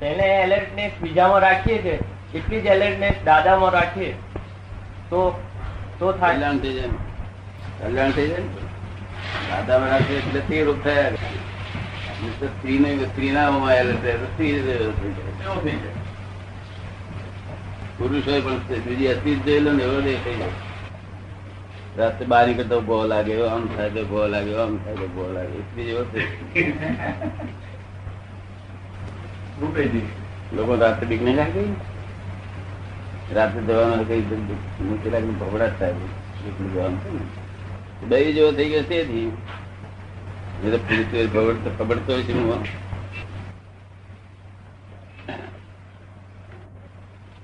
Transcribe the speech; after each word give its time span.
તેને 0.00 0.26
એલર્ટનેસ 0.42 0.92
બીજામાં 1.02 1.40
રાખીએ 1.40 1.78
છે, 1.78 1.94
એટલી 2.34 2.60
જ 2.60 2.66
એલર્ટનેસ 2.66 3.16
દાદામાં 3.24 3.72
રાખીએ. 3.72 4.12
તો 5.10 5.20
તો 5.98 6.12
થાય. 6.12 6.34
કલ્યાણ 6.34 6.58
થઈ 6.58 6.74
જાય 6.74 6.88
કલ્યાણ 7.80 8.10
થઈ 8.10 8.28
જાય. 8.28 8.42
દાદામાં 9.50 9.90
રાખીએ 9.90 10.18
એટલે 10.18 10.40
તે 10.40 10.62
રૂપ 10.64 10.78
થયા 10.84 11.10
સ્ત્રીને, 12.46 12.90
સ્ત્રીનામાં 13.04 13.74
સ્ત્રી 13.92 14.52
થઈ 14.52 14.62
જાય. 14.62 14.74
એવું 14.74 15.64
પુરુષ 17.98 18.28
હોય 18.28 18.40
પણ 18.40 18.58
બીજી 18.86 19.06
અતિ 19.06 19.34
જ 19.34 19.44
જોઈ 19.44 19.60
લો 19.60 19.72
ને 19.72 19.82
એવો 19.82 20.00
દેખાઈ 20.00 20.36
જાય. 20.36 20.54
રાત્રે 21.98 22.26
બહાર 22.26 22.46
નીકળતો 22.46 22.80
ભો 22.80 23.06
લાગે 23.06 23.34
આમ 23.46 23.66
થાય 23.76 23.90
તો 23.90 24.04
ભો 24.04 24.26
લાગે 24.26 24.54
આમ 24.56 24.76
થાય 24.76 24.94
તો 24.94 25.32
લાગે. 25.34 25.58
સ્ત્રી 25.60 25.84
જેવો 25.84 26.04
થઈ. 26.04 26.26
લોકો 29.60 30.74
રાત્રે 30.76 31.06
બીક 31.06 31.22
નહીં 31.22 31.36
લાગે? 31.36 31.62
રાત્રે 33.34 33.60
જવાનું 33.62 34.08
કઈ 34.08 34.22
મૂકી 34.86 35.10
લાગે 35.10 35.32
ભવડાટ 35.40 35.74
થાય 35.78 35.94
એકલું 36.48 36.70
જવાનું 36.74 36.98
છે 37.02 37.10
ને. 37.16 37.24
દહીં 38.10 38.34
જેવો 38.34 38.52
થઈ 38.52 38.68
ગયો 38.70 38.84
તેથી 38.92 39.26
નહીં 40.62 40.72
તો 41.32 41.40
હોય 42.12 42.22
છે 42.22 42.32
હું 42.32 42.64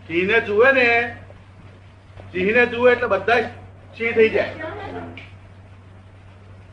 સિંહને 0.08 0.38
જુએ 0.48 0.72
ને 0.72 0.86
સિંહને 2.32 2.62
જુએ 2.72 2.88
એટલે 2.92 3.08
બધા 3.08 3.38
સિંહ 3.98 4.12
થઈ 4.14 4.30
જાય. 4.30 4.52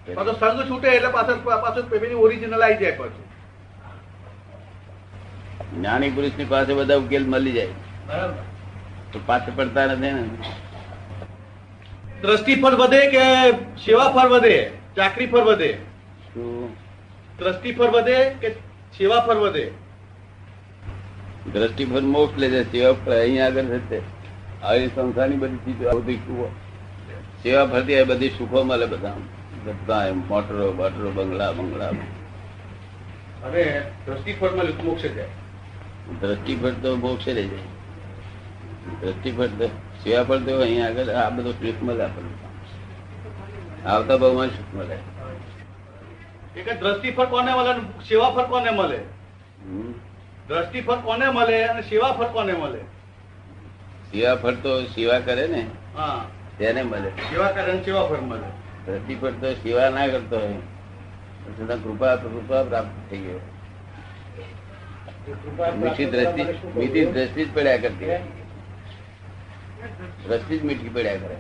તો 0.08 0.34
સંઘ 0.34 0.62
છૂટે 0.70 0.88
એટલે 0.96 1.10
પાછળ 1.10 1.40
પાછું 1.68 1.86
પેલી 1.90 2.14
ઓરિજિનલ 2.26 2.62
આવી 2.62 2.80
જાય 2.82 2.98
પાછું. 3.04 3.26
જ્ઞાની 5.76 6.10
પુરુષની 6.10 6.46
પાસે 6.46 6.74
બધા 6.74 6.96
ઉકેલ 6.96 7.26
મળી 7.28 7.52
જાય. 7.52 7.68
બરાબર. 8.08 8.34
તો 9.14 9.20
પાછળ 9.26 9.52
પડતા 9.56 9.86
નથી 9.86 10.02
ને. 10.02 10.24
દ્રષ્ટિ 12.22 12.56
પર 12.56 12.76
વધે 12.76 13.12
કે 13.12 13.52
સેવા 13.52 14.10
પર 14.10 14.28
વધે? 14.28 14.72
ચાકરી 14.96 15.26
પર 15.26 15.44
વધે? 15.44 15.78
દ્રષ્ટિ 17.40 17.72
પર 17.72 17.90
વધે 17.90 18.30
કે 18.30 18.50
સેવા 18.98 19.20
પર 19.20 19.38
વધે? 19.38 19.72
દ્રષ્ટિ 21.54 21.86
પર 21.86 22.02
મોક્ષ 22.02 22.40
લે 22.40 22.50
છે 22.50 22.72
સેવા 22.72 22.94
પર 22.94 23.20
અહીંયા 23.20 23.46
આગળ 23.46 23.64
છે. 23.64 24.02
આવી 24.64 24.88
સંસ્થાની 24.88 25.36
બધી 25.36 25.56
ચીજો 25.56 26.00
બધી 26.00 26.16
સેવા 27.44 27.66
ફરતી 27.66 28.00
આ 28.00 28.04
બધી 28.04 28.30
સુખો 28.30 28.64
મળે 28.64 28.86
બધા 28.86 29.14
બધા 29.66 30.06
એમ 30.06 30.20
મોટરો 30.28 30.72
બટરો 30.72 31.12
બંગલા 31.12 31.52
બંગલા. 31.52 31.90
અને 33.48 33.82
દ્રષ્ટિ 34.06 34.34
ફળમાં 34.34 34.66
મોક્ષ 34.84 35.04
જાય. 35.04 35.28
દ્રષ્ટિ 36.10 36.56
પર 36.56 36.72
તો 36.72 36.96
મોક્ષે 36.96 37.34
રહી 37.34 37.48
જાય 37.48 37.60
દ્રષ્ટિફળ 39.02 39.48
તો 39.48 39.68
સેવા 40.04 40.24
ફળ 40.24 40.38
તો 40.38 40.62
અહીંયા 40.62 40.88
આગળ 40.88 41.10
આ 41.10 41.30
બધું 41.30 41.54
સુખ 41.54 41.84
મળે 41.84 42.04
આપણને 42.04 42.30
આવતા 43.86 44.18
બહુમાં 44.18 44.48
સુખ 44.48 44.74
મળે 44.74 44.98
એ 46.56 46.74
દ્રષ્ટિફળ 46.74 47.26
કોને 47.26 47.52
મળે 47.52 47.70
અને 47.70 47.82
સેવા 48.08 48.30
ફળ 48.30 48.44
કોને 48.44 48.72
મળે 48.72 49.00
દ્રષ્ટિફળ 50.48 50.96
દ્રષ્ટિ 50.96 51.04
કોને 51.04 51.30
મળે 51.30 51.64
અને 51.64 51.82
સેવા 51.82 52.12
ફળ 52.12 52.26
કોને 52.26 52.54
મળે 52.54 52.80
સેવા 54.12 54.36
ફળ 54.36 54.54
તો 54.54 54.84
સેવા 54.84 55.20
કરે 55.20 55.48
ને. 55.48 55.66
હા. 55.98 56.26
તેને 56.58 56.84
મળે 56.84 57.10
સેવા 57.10 57.52
કરે 57.52 57.74
ને 57.74 57.84
સેવા 57.84 58.04
ફળ 58.04 58.22
મળે 58.22 58.48
દ્રષ્ટિ 58.86 59.16
તો 59.16 59.54
સેવા 59.54 59.90
ના 59.90 60.08
કરતો 60.08 60.40
હોય. 60.40 61.78
કૃપા 61.84 62.16
કૃપા 62.16 62.64
પ્રાપ્ત 62.64 63.10
થઈ 63.10 63.18
ગયો. 63.18 63.40
મીઠી 65.28 66.06
દ્રષ્ટિ 66.06 66.44
મીઠી 66.76 67.06
દ્રષ્ટિ 67.06 67.46
જ 67.46 67.54
પડ્યા 67.54 67.78
કરતી 67.78 68.18
દ્રષ્ટિ 70.28 70.60
જ 70.60 70.64
મીઠી 70.64 70.90
પડ્યા 70.90 71.16
કરે. 71.16 71.38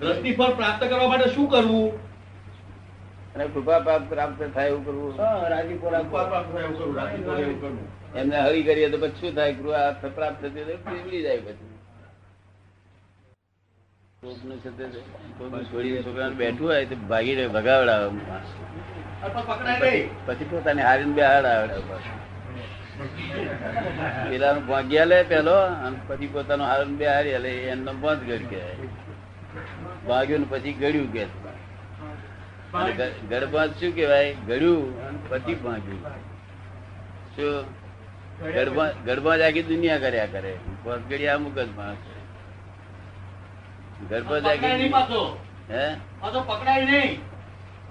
દ્રષ્ટિ 0.00 0.32
ફળ 0.34 0.54
પ્રાપ્ત 0.54 0.84
કરવા 0.84 1.08
માટે 1.08 1.28
શું 1.34 1.50
કરવું? 1.50 1.90
અને 3.34 3.44
કૃપા 3.44 3.78
પ્રાપ્ત 3.78 4.08
પ્રાપ્ત 4.08 4.54
થાય 4.54 4.68
એવું 4.68 4.84
કરવું. 4.84 5.14
એમને 8.14 8.40
હરી 8.40 8.62
કરીએ 8.62 8.88
તો 8.90 8.98
પછી 8.98 9.20
શું 9.20 9.34
થાય? 9.34 9.52
કૃપા 9.52 9.92
પ્રાપ્ત 10.08 10.42
થતી 10.42 11.22
જાય 11.22 11.38
પછી 11.38 11.54
કોકનું 11.54 11.58
છે 11.58 11.58
તે 11.58 11.58
કોકનું 11.58 11.76
છોડીને 11.76 11.78
છોકરાને 13.82 14.09
બેઠું 16.38 16.66
હોય 16.68 16.84
તો 16.84 16.96
ભાગી 17.08 17.46
ભગાવડાવે 17.48 18.08
અથવા 19.22 19.44
પકડાય 19.48 19.78
નહીં. 19.80 20.10
પછી 20.26 20.48
પોતાની 20.50 20.82
હારીને 20.82 21.14
બે 21.18 21.22
હાડાવડે 21.22 21.76
પેલાનું 24.30 24.66
ભાગ્યા 24.66 25.08
લે 25.12 25.18
પેલો 25.22 25.56
અને 25.86 25.96
પછી 26.06 26.30
પોતાનું 26.34 26.66
હારણ 26.66 26.98
બે 27.00 27.06
હારી 27.06 27.38
લે 27.46 27.52
એમનો 27.72 27.92
બંધ 28.02 28.26
ગઢ 28.30 28.46
કહેવાય. 28.50 28.88
ભાગ્યું 30.08 30.40
ને 30.40 30.46
પછી 30.50 30.76
ગળ્યું 30.82 31.08
કે. 31.12 31.24
ગડબાંધ 33.30 33.74
શું 33.80 33.92
કેવાય 33.92 34.36
ગળ્યું 34.46 34.86
અને 35.08 35.18
પછી 35.28 35.58
ભાગ્યું. 35.64 36.02
શું? 37.36 37.64
ગળબાંધ 38.54 39.04
ગળબાંધ 39.06 39.42
આખી 39.48 39.68
દુનિયા 39.74 39.98
કર્યા 39.98 40.32
કરે. 40.38 40.54
ગળ્યા 40.84 41.08
ગળી 41.08 41.28
અમુક 41.28 41.58
જ 41.58 41.68
માણસ. 41.76 42.09
પકડાય 44.08 44.58
નહીં 44.58 44.90
પાછો. 44.90 45.44
હે? 45.70 45.94
પાછો 46.20 46.40
પકડાય 46.40 46.84
નહીં. 46.84 47.20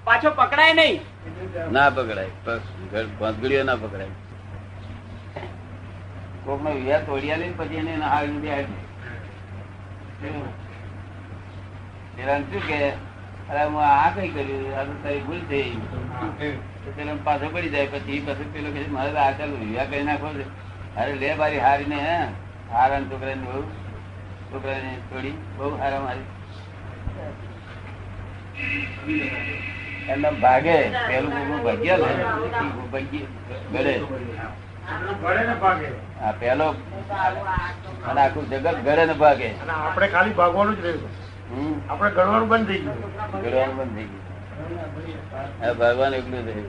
પાછો 0.04 0.30
પકડાય 0.30 0.74
નહીં. 0.74 1.02
ના 1.72 1.90
પકડાય. 1.90 2.28
ઘર- 2.92 3.20
ભાંગડીઓ 3.20 3.64
ના 3.64 3.76
પકડાય. 3.76 4.08
કોક 6.46 6.64
નો 6.64 6.72
વિવાહ 6.72 7.00
તોડિયા 7.00 7.38
લઈને 7.38 7.54
પછી 7.58 7.76
એને 7.76 7.96
હાલ 7.96 8.28
બે 8.28 8.64
પેલા 12.16 12.40
શું 12.40 12.68
કે 12.68 12.90
અરે 13.50 13.64
હું 13.64 13.82
આ 13.82 14.10
કઈ 14.10 14.28
કર્યું? 14.30 14.78
આ 14.78 14.84
તો 14.84 14.94
તારી 15.04 15.20
ભૂલ 15.20 15.40
થઈ. 15.40 15.70
તો 16.86 16.94
પેલો 16.96 17.18
પાછો 17.24 17.50
પડી 17.50 17.70
જાય. 17.70 17.86
પછી 17.86 18.26
પછી 18.28 18.50
પેલો 18.54 18.72
કહે 18.72 18.86
મારે 18.88 19.12
તો 19.12 19.18
આ 19.18 19.32
ચાલુ 19.32 19.56
વિવાહ 19.56 19.86
કરી 19.86 20.04
નાખો 20.04 20.34
છે. 20.34 20.44
અરે 20.96 21.16
લે 21.16 21.36
બારી 21.36 21.60
હારીને 21.60 21.96
હે. 21.96 22.28
હારા 22.72 23.02
છોકરાને 23.02 23.42
બહુ. 23.42 23.64
છોકરાને 24.52 24.92
છોડી 25.10 25.36
બહુ 25.58 25.68
હારા 25.82 26.02
મારી 26.06 26.28
એમના 30.14 30.36
ભાગે 30.44 30.78
પેલું 31.10 31.32
ભોગવું 31.36 31.60
ભાગ્યા 31.66 32.14
ગળે. 33.74 33.96
પેલો 36.40 36.68
અને 38.08 38.22
આખું 38.22 38.46
જગત 38.52 38.78
ગળે 38.86 39.04
ને 39.06 39.16
ભાગે 39.24 39.50
આપણે 39.50 40.08
ખાલી 40.14 40.36
ભાગવાનું 40.40 40.76
જ 40.78 40.86
રહ્યું 40.86 41.12
આપણે 41.90 42.10
ગણવાનું 42.16 42.50
બંધ 42.52 42.68
થઈ 42.70 42.82
ગયું. 42.84 42.98
ગળવાનું 43.44 43.76
બંધ 43.80 43.94
થઈ 43.96 44.08
ગયું. 44.12 45.78
ભગવાન 45.82 46.14
એકલું 46.20 46.42
થયું 46.48 46.68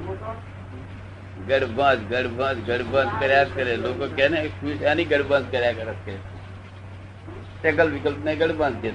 ગડબાંધ 1.48 2.02
ગડબાંધ 2.10 2.60
ગડબાંધ 2.68 3.12
કર્યા 3.20 3.48
કરે. 3.54 3.72
લોકો 3.84 4.04
કે 4.16 4.24
ને 4.28 4.38
ખુશ 4.58 4.82
આની 4.91 5.08
કર્યા 5.10 5.48
કરે. 5.50 5.94
છે 6.04 6.14
ટેકલ 7.62 7.91
વિકલ્પ 7.91 8.25
ને 8.25 8.37
ગળ 8.37 8.53
છે. 8.72 8.91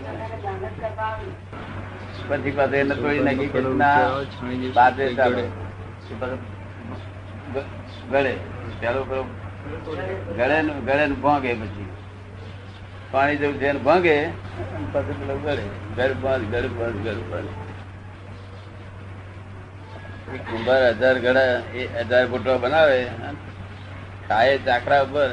પછી 2.30 2.52
પાસે 2.52 2.78
એને 2.78 2.96
તોડી 2.96 3.20
નાખી 3.20 3.48
કે 3.48 3.60
ના 3.62 4.08
બાદે 4.76 5.14
ચાલો. 5.14 5.36
પછી 5.36 6.16
પાછું 6.20 6.40
ગ- 7.54 8.12
ગળે. 8.12 8.34
પેલો 8.80 9.04
પેલો 9.04 9.24
ગળે 10.38 10.62
ને 10.62 10.74
ગળે 10.74 11.06
ને 11.06 11.16
ભાંગે 11.16 11.54
પછી. 11.54 11.86
પાણી 13.12 13.36
જેવું 13.36 13.56
છે 13.56 13.72
ને 13.72 13.80
ભાંગે 13.80 14.28
પછી 14.94 15.14
પેલો 15.14 15.38
ગળે. 15.38 15.64
ગડબાંધ 15.98 16.46
ગડબાંધ 16.46 17.08
ગડબાંધ 17.08 17.48
એક 20.36 20.42
કુંભાર 20.42 20.88
હજાર 20.88 21.20
ગળા 21.20 21.42
એ 21.74 21.88
હજાર 22.00 22.28
ગોટવા 22.28 22.58
બનાવે 22.58 23.08
ખાય 24.28 24.58
ચાકરા 24.58 25.02
ઉપર. 25.02 25.30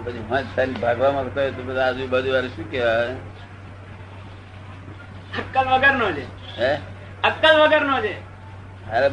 પછી 0.00 0.72
ભાગવા 0.72 1.12
માંગતો 1.12 1.40
હોય 1.40 1.50
તો 1.50 1.62
બધા 1.62 1.86
આજુબાજુ 1.86 2.32
વાળા 2.32 2.48
શું 2.48 2.70
કહેવાય? 2.70 3.14
અક્કલ 5.40 5.66
વગર 5.70 5.94
નો 5.94 6.12
છે. 6.12 6.24
હે? 6.60 6.74
અક્કલ 7.24 7.60
વગર 7.60 7.84
નો 7.84 8.00
છે. 8.00 8.14
અરે 8.90 9.08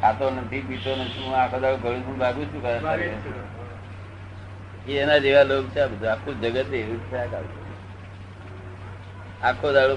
ખાતો 0.00 0.30
નથી 0.30 0.60
પીતો 0.60 0.96
નથી 0.96 1.22
હું 1.24 1.36
આખો 1.36 1.58
દાડો 1.60 1.76
ગળું 1.76 2.02
છું 2.06 2.18
ભાગું 2.18 2.46
છું. 2.46 2.62
એના 4.88 5.18
જેવા 5.18 5.42
લોક 5.42 5.64
છે 5.68 5.86
બધું. 5.86 6.10
આખું 6.12 6.40
જગત 6.40 6.72
એવું 6.72 7.00
છે 7.10 7.16
આખો 9.42 9.72
દાડો 9.72 9.96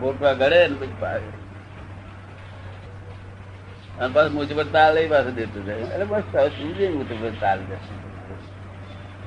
બોટમાં 0.00 0.38
ગળે 0.38 0.68
ને 0.68 0.74
પછી 0.74 0.96
પાડે 1.00 1.30
અને 3.98 4.14
પાછું 4.14 4.56
પર 4.56 4.64
તાલ 4.64 4.98
એ 4.98 5.06
પાસે 5.08 5.30
દેતું 5.30 5.66
જાય. 5.66 5.82
અરે 5.94 6.04
બસ 6.04 6.22
શું 6.56 6.74
છે 6.74 6.88
મુજ 6.88 7.40
તાલ 7.40 7.60
જશે 7.60 8.03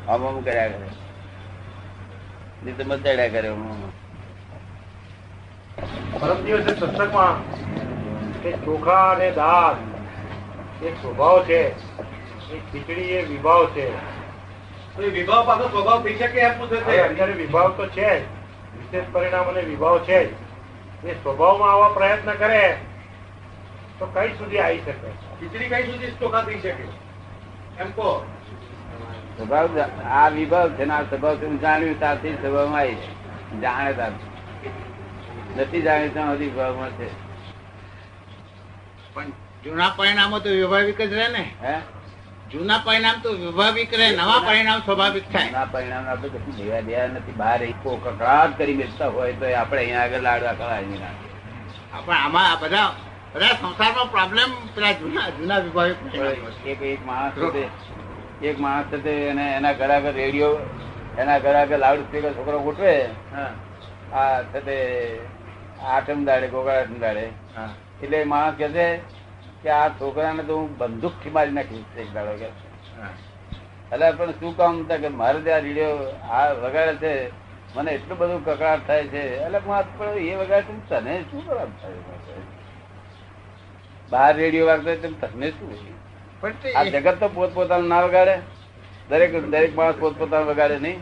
આમ 0.08 0.28
આમ 0.28 0.42
કર્યા 0.42 0.68
કરે. 0.68 0.88
નહીં 2.64 2.78
તો 2.78 2.84
મચાડ્યા 2.86 3.28
કરે. 3.28 3.50
પરમ 6.20 6.46
દિવસે 6.46 6.76
સત્સંગમાં 6.76 7.36
કે 8.42 8.52
ચોખા 8.52 9.10
અને 9.12 9.32
દાળ 9.32 9.76
એ 10.86 10.90
સ્વભાવ 10.90 11.44
છે 11.44 11.62
એ 12.54 12.60
ખીચડી 12.72 13.02
એ 13.02 13.26
વિભાવ 13.26 13.68
છે. 13.68 13.88
વિભાવ 15.08 15.48
પાછો 15.48 15.68
સ્વભાવ 15.68 16.04
થઈ 16.04 16.16
શકે 16.16 16.40
એમ 16.40 16.60
પૂછે 16.60 16.82
છે. 16.82 17.02
અત્યારે 17.02 17.34
વિભાવ 17.34 17.72
તો 17.72 17.88
છે 17.88 18.20
જ 18.20 18.24
વિશેષ 18.78 19.04
પરિણામ 19.12 19.48
અને 19.48 19.62
વિભાવ 19.62 20.00
છે 20.00 20.20
જ. 20.26 20.34
એ 21.06 21.14
સ્વભાવમાં 21.14 21.72
આવા 21.72 21.90
પ્રયત્ન 21.90 22.34
કરે 22.34 22.78
તો 24.00 24.06
કઈ 24.06 24.30
સુધી 24.30 24.60
આવી 24.60 24.82
શકે? 24.86 25.10
ખીચડી 25.40 25.70
કઈ 25.70 25.84
સુધી 25.84 26.12
ચોખા 26.12 26.42
થઈ 26.42 26.60
શકે? 26.60 26.84
એમ 27.80 27.92
કહો. 27.92 28.26
સ્વભાવ 29.38 29.78
આ 30.12 30.30
વિભાવ 30.30 30.70
છે 30.78 30.86
ને 30.86 30.94
આ 30.94 31.04
સ્વભાવ 31.04 31.38
હું 31.42 31.60
જાણ્યું 31.60 32.00
ત્યાંથી 32.00 32.38
સ્વભાવમાં 32.42 32.82
આવી 32.82 33.62
જાણે 33.62 33.92
નથી 35.58 35.82
જાણ્યું 35.82 36.14
ત્યાં 36.14 36.32
સુધી 36.32 36.50
વિભાવમાં 36.50 36.92
છે. 36.98 37.08
પણ 39.14 39.30
જૂના 39.64 39.92
પરિણામો 39.98 40.40
તો 40.40 40.50
વ્યવહારિક 40.50 41.00
જ 41.02 41.14
રહે 41.14 41.28
ને. 41.28 41.44
હે? 41.62 41.76
જૂના 42.52 42.80
પરિણામ 42.80 43.22
તો 43.22 43.30
વ્યવહારિક 43.36 43.94
રહે 43.94 44.12
નવા 44.12 44.42
પરિણામ 44.42 44.82
સ્વાભાવિક 44.82 45.26
થાય. 45.32 45.52
ના 45.52 45.66
પરિણામ 45.66 46.06
આપણે 46.08 46.30
કશું 46.30 46.56
લેવા 46.58 46.82
દેવા 46.82 47.08
નથી. 47.08 47.38
બહાર 47.38 47.62
એક 47.64 47.76
કકડાટ 47.84 48.58
કરી 48.58 48.74
બેસતા 48.74 49.10
હોય 49.10 49.34
તો 49.34 49.46
આપણે 49.56 49.82
અહીંયા 49.82 50.04
આગળ 50.04 50.22
લાડવા 50.22 50.54
કરાવી 50.54 51.00
ના 51.00 51.16
પણ 51.98 52.16
આમાં 52.16 52.48
આ 52.52 52.58
બધા 52.58 52.90
બધા 53.34 53.56
સંસારમાં 53.56 54.10
પ્રોબ્લેમ 54.10 54.50
પેલા 54.76 54.94
જૂના 54.94 55.30
જૂના 55.30 55.60
વિભાવિક 55.60 55.98
એક 56.66 56.82
એક 56.84 57.06
માણસ 57.06 57.34
છે 57.54 57.64
એક 58.42 58.60
માણસ 58.60 58.86
છે 58.86 59.30
એને 59.30 59.56
એના 59.56 59.74
ઘર 59.74 59.90
આગળ 59.90 60.12
રેડિયો 60.12 60.60
એના 61.18 61.40
ઘર 61.40 61.56
આગળ 61.56 61.78
લાઉડ 61.78 62.00
સ્પીકર 62.00 62.34
છોકરો 62.34 62.60
ગોઠવે. 62.60 63.10
હા. 63.36 63.52
આ 64.14 64.42
છે 64.42 64.60
તે 64.60 64.78
આઠમ 65.84 66.26
દાડે 66.26 66.48
ગોગા 66.48 66.74
આઠમ 66.74 67.00
દાડે. 67.00 67.30
હા. 67.56 67.70
એટલે 68.04 68.24
માણસ 68.24 68.56
કહે 68.58 68.70
છે 68.70 69.02
કે 69.64 69.70
આ 69.70 69.90
છોકરાને 69.90 70.44
તો 70.44 70.58
હું 70.58 70.78
બંદૂકથી 70.78 71.30
મારી 71.30 71.52
નાખીશ 71.52 71.98
એક 71.98 72.14
દાડો 72.14 72.32
કે. 72.32 72.46
હા. 73.00 73.10
એટલે 73.92 74.12
પણ 74.12 74.32
શું 74.32 74.58
કામ 74.58 74.84
કે 74.84 75.08
મારે 75.08 75.40
ત્યાં 75.40 75.62
રેડિયો 75.62 75.98
આ 76.32 76.54
વગાડે 76.54 76.96
છે? 76.96 77.32
મને 77.76 77.92
એટલું 77.92 78.18
બધું 78.18 78.46
કકડાટ 78.46 78.88
થાય 78.88 79.08
છે. 79.08 79.46
એટલે 79.46 79.60
પણ 79.60 80.18
એ 80.18 80.36
વગાડે 80.36 80.74
તને 80.90 81.22
શું 81.22 81.48
ખરાબ 81.48 81.70
થાય 81.82 82.58
બહાર 84.12 84.36
રેડિયો 84.36 84.66
વાગતો 84.66 84.96
તને 84.96 85.50
શું 85.50 85.97
આ 86.76 86.84
જગત 86.86 87.20
તો 87.20 87.30
પોતપોતાનું 87.30 87.88
ના 87.88 88.02
વગાડે. 88.02 88.36
દરેક 89.10 89.32
દરેક 89.52 89.76
માણસ 89.76 89.96
પોતપોતાનું 89.96 90.48
વગાડે 90.48 90.80
નહીં. 90.80 91.00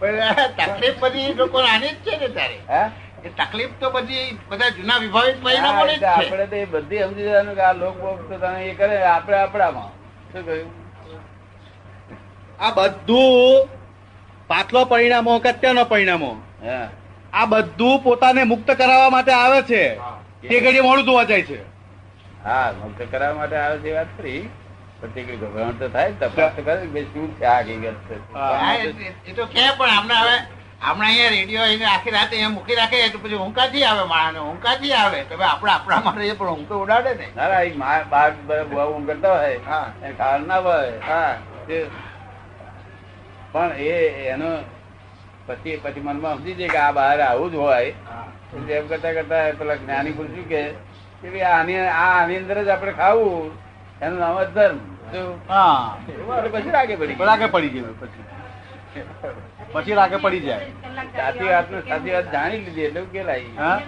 પણ 0.00 0.20
તકલીફ 0.58 1.00
બધી 1.00 1.34
લોકો 1.34 1.58
આની 1.58 1.88
જ 1.88 2.04
છે 2.04 2.16
ને 2.16 2.28
તારે. 2.28 2.58
એ 3.24 3.28
તકલીફ 3.30 3.74
તો 3.80 3.90
બધી 3.90 4.38
બધા 4.50 4.70
જૂના 4.70 4.98
વિભાવિક 4.98 5.36
હા, 5.58 5.86
જ 5.86 6.04
આપણે 6.04 6.46
તો 6.46 6.56
એ 6.56 6.66
બધી 6.66 7.02
સમજી 7.02 7.24
જવાનું 7.24 7.54
કે 7.54 7.62
આ 7.62 7.72
લોક 7.72 7.96
બોક 7.96 8.18
એ 8.62 8.74
કરે 8.74 9.02
આપણે 9.04 9.36
આપણામાં. 9.36 9.90
શું 10.32 10.42
કહ્યું? 10.46 10.70
આ 12.60 12.70
બધું 12.70 13.68
પાછલો 14.48 14.84
પરિણામો 14.84 15.40
કે 15.40 15.48
અત્યારનો 15.48 15.84
પરિણામો? 15.84 16.32
હે. 16.62 16.78
આ 17.32 17.46
બધું 17.46 18.02
પોતાને 18.02 18.44
મુક્ત 18.44 18.74
કરાવવા 18.80 19.10
માટે 19.10 19.32
આવે 19.32 19.62
છે. 19.62 19.84
તે 20.48 20.60
ઘડી 20.60 20.80
મોડું 20.80 21.04
જોવા 21.04 21.24
જાય 21.24 21.42
છે. 21.42 21.60
હા 22.44 22.72
મુક્ત 22.72 23.00
કરાવવા 23.10 23.38
માટે 23.38 23.56
આવે 23.56 23.78
છે 23.78 23.94
વાત 23.94 24.06
ખરી. 24.18 24.42
પણ 25.02 25.12
તે 25.14 25.36
તો 25.78 25.88
થાય 25.88 26.12
તપાસ 26.12 26.52
તો 26.56 26.62
કરે 26.62 27.04
શું 27.04 27.28
છે 27.38 27.44
આ 27.46 27.60
હકીકત 27.60 28.10
એ- 29.26 29.34
તો 29.34 29.46
કે 29.46 29.64
પણ 29.78 29.90
આમને 29.90 30.14
હવે 30.14 30.36
હમણાં 30.82 31.08
અહીંયા 31.08 31.30
રેડિયો 31.30 31.66
એને 31.66 31.86
આખી 31.86 32.10
રાતે 32.10 32.34
અહીંયા 32.36 32.48
મૂકી 32.48 32.74
રાખે 32.74 33.08
તો 33.10 33.18
પછી 33.18 33.34
ઊંઘાથી 33.36 33.84
આવે 33.84 34.04
માણસ 34.04 34.38
ઊંઘાથી 34.40 34.92
આવે. 34.94 35.20
તો 35.24 35.36
ભાઈ 35.36 35.50
આપણે 35.50 35.72
આપણામાં 35.72 36.16
રહીએ 36.16 36.34
પણ 36.34 36.48
ઊંઘ 36.48 36.72
ઉડાડે 36.74 37.14
ને. 37.14 37.26
ના 37.36 37.48
ના, 37.48 37.60
એ 37.60 37.70
બાર 38.10 38.30
બધા 38.46 38.86
ઊંઘ 38.86 39.06
કરતા 39.06 39.34
હોય 39.34 39.58
હા. 39.66 39.86
એને 40.02 40.46
ના 40.46 40.58
હોય. 40.58 40.92
હા. 41.00 41.32
પણ 43.52 43.72
એ 43.78 43.92
એનો 44.26 44.50
પછી 45.46 45.76
પછી 45.76 46.00
મનમાં 46.00 46.36
સમજી 46.36 46.54
જાય 46.54 46.68
કે 46.68 46.78
આ 46.78 46.92
બહાર 46.92 47.20
આવું 47.20 47.52
જ 47.52 47.54
હોય. 47.54 47.94
એમ 48.70 48.86
કરતા 48.88 49.12
કરતા 49.12 49.52
પેલા 49.58 49.76
જ્ઞાની 49.76 50.12
પૂછ્યું 50.12 50.48
કે 50.48 50.62
કે 51.22 51.28
ભાઈ 51.30 51.42
આની 51.50 51.78
આ 51.78 52.08
આની 52.12 52.36
અંદર 52.36 52.64
જ 52.64 52.68
આપણે 52.68 52.92
ખાવું. 52.92 53.52
એનું 54.02 54.18
નામ 54.18 54.36
જ 54.38 54.46
ધર્મ. 54.50 54.78
હા. 55.48 55.96
પછી 56.54 56.72
રાગે 56.76 56.94
પડી 56.96 57.18
રાગે 57.22 57.46
પડી 57.46 57.72
જાય 57.74 57.94
પછી. 58.00 58.24
પછી 59.74 59.94
રાગે 59.94 60.16
પડી 60.16 60.40
જાય. 60.40 60.66
સાચી 61.16 61.48
વાત 61.48 61.70
ને 61.70 61.80
સાચી 61.88 62.12
વાત 62.12 62.32
જાણી 62.32 62.60
લીધી 62.66 62.84
એટલે 62.84 63.00
ઉકેલાઈ 63.00 63.48
હા? 63.56 63.78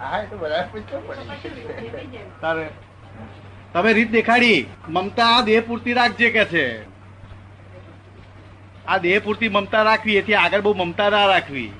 હા 0.00 0.22
એ 0.22 0.26
તો 0.26 0.36
બધા 0.36 0.62
પૂછવું 0.72 1.02
તારે. 2.40 2.66
તમે 3.72 3.92
રીત 3.92 4.10
દેખાડી. 4.10 4.58
મમતા 4.88 5.30
આ 5.36 5.42
દેહ 5.42 5.62
પૂરતી 5.62 5.94
રાખજે 5.94 6.30
કે 6.30 6.44
છે? 6.46 6.66
આ 8.88 8.98
દેહ 8.98 9.16
પૂરતી 9.22 9.48
મમતા 9.50 9.82
રાખવી 9.84 10.16
એથી 10.16 10.34
આગળ 10.34 10.60
બહુ 10.60 10.74
મમતા 10.74 11.10
ના 11.10 11.26
રાખવી. 11.26 11.70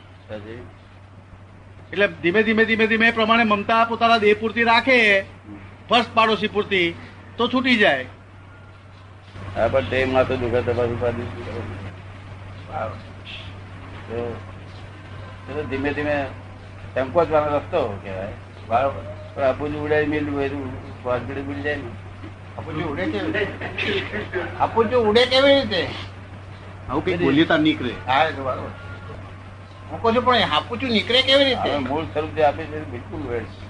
એટલે 1.93 2.07
ધીમે 2.23 2.43
ધીમે 2.43 2.65
ધીમે 2.65 2.87
ધીમે 2.87 3.07
એ 3.09 3.13
પ્રમાણે 3.13 3.45
મમતા 3.45 3.85
પોતાના 3.85 4.19
દેહ 4.19 4.35
પૂરતી 4.41 4.65
રાખે. 4.65 4.99
ફર્સ્ટ 5.89 6.11
પાડોશી 6.15 6.53
પૂરતી 6.55 6.87
તો 7.37 7.49
છૂટી 7.49 7.77
જાય. 7.83 8.07
હા 9.57 9.69
પણ 9.69 9.91
તે 9.91 9.99
માથું 10.15 10.41
દુખે 10.41 10.61
તો 10.67 10.73
પાછું 10.79 10.99
પાછું 11.03 11.27
તો 14.09 14.17
એ 15.49 15.53
તો 15.55 15.63
ધીમે 15.71 15.91
ધીમે 15.97 16.17
સંકોચવાનો 16.95 17.49
રસ્તો 17.59 17.81
કહેવાય. 18.03 18.35
બરાબર 18.69 19.03
પણ 19.35 19.45
આપુજી 19.51 19.81
ઉડાઈ 19.87 20.11
મેલું 20.13 20.35
હોય 20.35 20.49
તો 20.51 20.59
હોસ્પિટલ 21.05 21.43
ભૂલી 21.49 21.65
જાય 21.69 21.77
ને. 21.77 21.91
આપુજી 22.59 22.87
ઉડે 22.91 23.05
કેવી 23.13 23.33
રીતે? 23.33 23.43
હાપુજી 24.59 25.01
ઉડે 25.09 25.23
કેવી 25.33 25.55
રીતે? 25.55 25.83
આવું 26.89 27.03
કઈ 27.05 27.17
બોલ્યતા 27.19 27.59
નીકળે. 27.59 27.95
હા 28.07 28.23
એ 28.29 28.33
તો 28.37 28.43
બરાબર 28.43 28.71
હું 29.91 29.99
કહું 30.03 30.15
છું 30.15 30.25
પણ 30.25 30.49
હાપુચું 30.55 30.91
નીકળે 30.97 31.23
કેવી 31.23 31.49
રીતે? 31.51 31.71
મૂળ 31.89 32.07
સ્વરૂપ 32.13 32.33
જે 32.37 32.43
આપે 32.47 32.63
છે 32.71 32.79
બિલકુલ 32.93 33.23
વેડ 33.31 33.47
છે. 33.53 33.67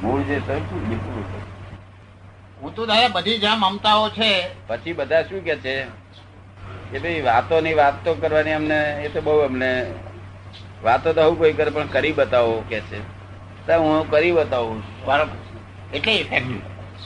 મૂળ 0.00 0.22
જે 0.24 0.36
થયું 0.40 0.64
છે, 0.64 0.76
બિલકુલ 0.82 1.24
હું 2.60 2.74
તો 2.74 2.82
દાદા 2.86 3.08
બધી 3.10 3.38
જ્યાં 3.38 3.60
મમતાઓ 3.62 4.06
છે 4.10 4.30
પછી 4.68 4.92
બધા 4.94 5.22
શું 5.22 5.40
કે 5.42 5.54
છે? 5.58 5.74
કે 6.90 6.98
ભાઈ 6.98 7.22
વાતો 7.22 7.56
ની 7.60 7.74
વાત 7.74 7.96
તો 8.04 8.14
કરવાની 8.16 8.52
અમને 8.52 8.78
એ 9.00 9.08
તો 9.08 9.20
બહુ 9.22 9.34
અમને 9.40 9.70
વાતો 10.82 11.08
તો 11.12 11.22
હું 11.22 11.38
કોઈ 11.38 11.52
કરે 11.52 11.70
પણ 11.70 11.88
કરી 11.90 12.14
બતાવો 12.14 12.56
કે 12.68 12.78
છે. 12.82 12.98
હું 13.78 14.10
કરી 14.10 14.32
બતાવું. 14.32 14.80
એટલે 15.92 16.14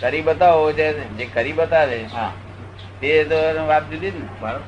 કરી 0.00 0.22
બતાવો 0.22 0.64
જે 0.72 0.86
કરી 1.28 1.52
બતાવે 1.54 1.98
હા. 2.08 2.32
તે 3.00 3.10
તો 3.24 3.38
વાત 3.66 3.84
જુદી 3.90 4.12
ને. 4.12 4.24
બરાબર. 4.40 4.62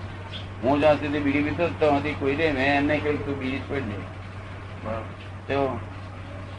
હું 0.63 0.81
જ્યાં 0.81 0.99
સુધી 0.99 1.21
બીડી 1.21 1.43
પીતો 1.43 1.69
ત્યાં 1.75 1.97
સુધી 1.97 2.15
કોઈ 2.15 2.37
દે 2.37 2.47
મેં 2.53 2.71
એમને 2.75 2.99
કહ્યું 2.99 3.25
તું 3.25 3.39
બીડી 3.39 3.63
છોડી 3.63 3.91
દે. 3.91 4.07
તો 5.49 5.59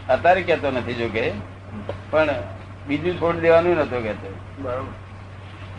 અત્યારે 0.09 0.41
કેતો 0.43 0.67
નથી 0.71 0.93
જો 0.95 1.07
કે. 1.09 1.25
પણ 2.09 2.29
બીજું 2.87 3.15
છોડી 3.21 3.39
દેવાનું 3.39 3.75
નતો 3.75 4.01
કેતો 4.01 4.29
બરાબર. 4.59 4.93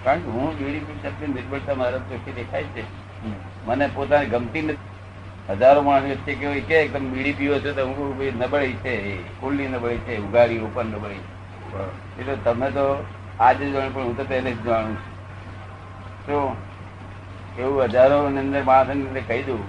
કારણ 0.05 0.21
કે 0.21 0.31
હું 0.31 0.59
બીડી 0.59 0.99
શકતી 1.03 1.27
નિર્બળતા 1.27 1.75
મારા 1.75 1.99
ચોખ્ખી 2.09 2.33
દેખાય 2.33 2.65
છે. 2.75 2.83
મને 3.67 3.87
પોતાને 3.95 4.27
ગમતી 4.27 4.63
નથી. 4.63 4.79
હજારો 5.49 5.81
માણસ 5.83 6.05
વચ્ચે 6.11 6.33
કેવું 6.35 6.61
કે 6.69 6.89
તમે 6.89 7.09
બીડી 7.09 7.33
પીવો 7.33 7.57
છો 7.61 7.73
તો 7.73 7.83
હું 7.87 8.17
નબળી 8.39 8.77
છે 8.85 8.95
કુલની 9.41 9.69
નબળી 9.69 10.03
છે 10.07 10.15
ઉગાડી 10.19 10.59
ઉપર 10.59 10.85
નબળી 10.85 11.25
એટલે 12.19 12.35
તમે 12.45 12.71
તો 12.71 12.85
આજે 13.39 13.65
જાણ 13.73 13.93
પણ 13.93 14.03
હું 14.03 14.17
તો 14.17 14.25
પહેલે 14.25 14.51
જ 14.51 14.59
જાણું 14.67 14.97
છું. 14.97 15.13
તો 16.27 16.37
એવું 17.63 17.83
હજારો 17.85 18.17
અંદર 18.27 18.63
માણસ 18.63 18.91
અંદર 18.91 19.23
કહી 19.29 19.43
દઉં 19.43 19.63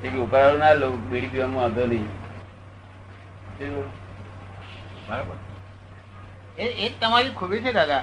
કે 0.00 0.08
ઉપાડો 0.08 0.58
ના 0.58 0.74
લઉં 0.74 0.94
બીડી 1.10 1.28
પીવામાં 1.28 1.62
વાંધો 1.62 1.86
નહીં? 1.86 2.08
બરાબર. 5.08 5.36
એ 6.58 6.64
એ 6.64 6.88
તમારી 7.00 7.28
ખૂબી 7.28 7.58
છે 7.58 7.72
દાદા 7.72 8.02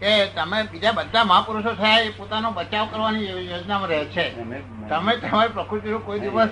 કે 0.00 0.26
તમે 0.26 0.62
બીજા 0.62 0.92
બધા 0.92 1.24
મહાપુરુષો 1.24 1.72
થયા 1.72 1.98
એ 1.98 2.08
પોતાનો 2.08 2.50
બચાવ 2.50 2.88
કરવાની 2.90 3.50
યોજનામાં 3.50 3.88
રહે 3.88 4.04
છે. 4.04 4.42
તમે 4.88 5.16
તમારી 5.16 5.48
પ્રકૃતિનો 5.48 5.98
કોઈ 5.98 6.20
દિવસ 6.20 6.48